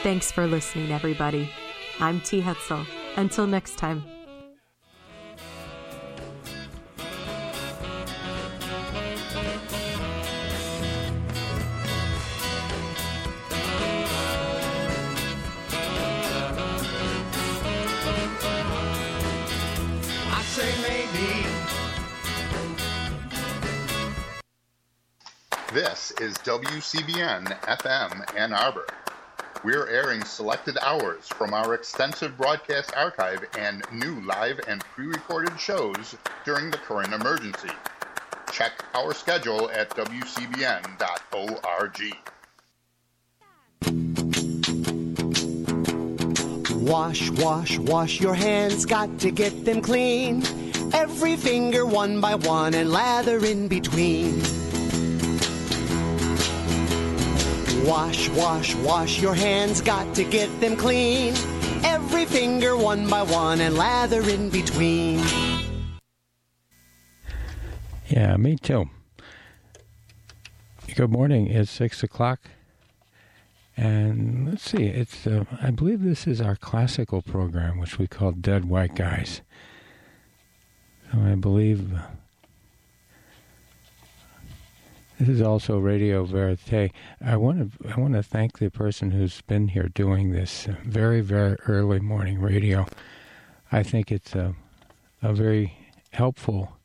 [0.03, 1.51] Thanks for listening, everybody.
[2.01, 2.43] I'm T.
[2.43, 2.87] Hetzel.
[3.17, 4.14] Until next time.
[25.75, 28.87] This is WCBN FM Ann Arbor.
[29.65, 35.59] We're airing selected hours from our extensive broadcast archive and new live and pre recorded
[35.59, 36.15] shows
[36.45, 37.71] during the current emergency.
[38.53, 40.93] Check our schedule at WCBN.org.
[46.89, 50.45] Wash, wash, wash your hands, got to get them clean.
[50.93, 54.64] Every finger one by one and lather in between.
[57.85, 61.35] Wash, wash, wash your hands, got to get them clean.
[61.85, 65.21] Every finger one by one and lather in between.
[68.09, 68.89] Yeah, me too.
[70.97, 71.49] Good morning.
[71.49, 72.41] It's six o'clock,
[73.77, 74.85] and let's see.
[74.85, 79.43] It's uh, I believe this is our classical program, which we call Dead White Guys.
[81.13, 81.93] So I believe
[85.19, 86.91] this is also Radio Verite.
[87.25, 91.21] I want to I want to thank the person who's been here doing this very
[91.21, 92.87] very early morning radio.
[93.71, 94.55] I think it's a
[95.23, 95.77] a very
[96.13, 96.77] helpful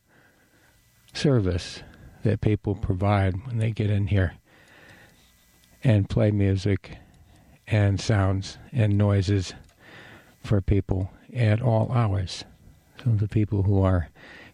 [1.13, 1.84] service
[2.23, 4.34] that people provide when they get in here
[5.84, 6.97] and play music
[7.67, 9.53] and sounds and noises
[10.43, 12.43] for people at all hours.
[13.03, 14.09] So the people who are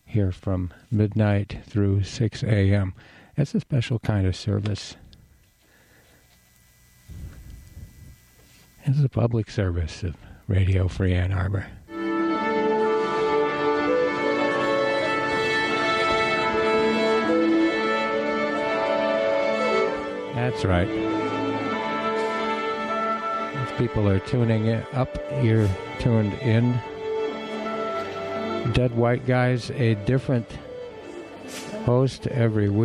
[0.06, 2.94] here from midnight through 6 a.m.
[3.38, 4.96] It's a special kind of service.
[8.86, 10.16] It's a public service of
[10.48, 11.66] Radio Free Ann Arbor.
[20.34, 20.88] That's right.
[23.64, 25.10] If people are tuning up,
[25.44, 25.68] you're
[26.00, 26.72] tuned in.
[28.72, 30.48] Dead White Guys, a different
[31.86, 32.84] host every week.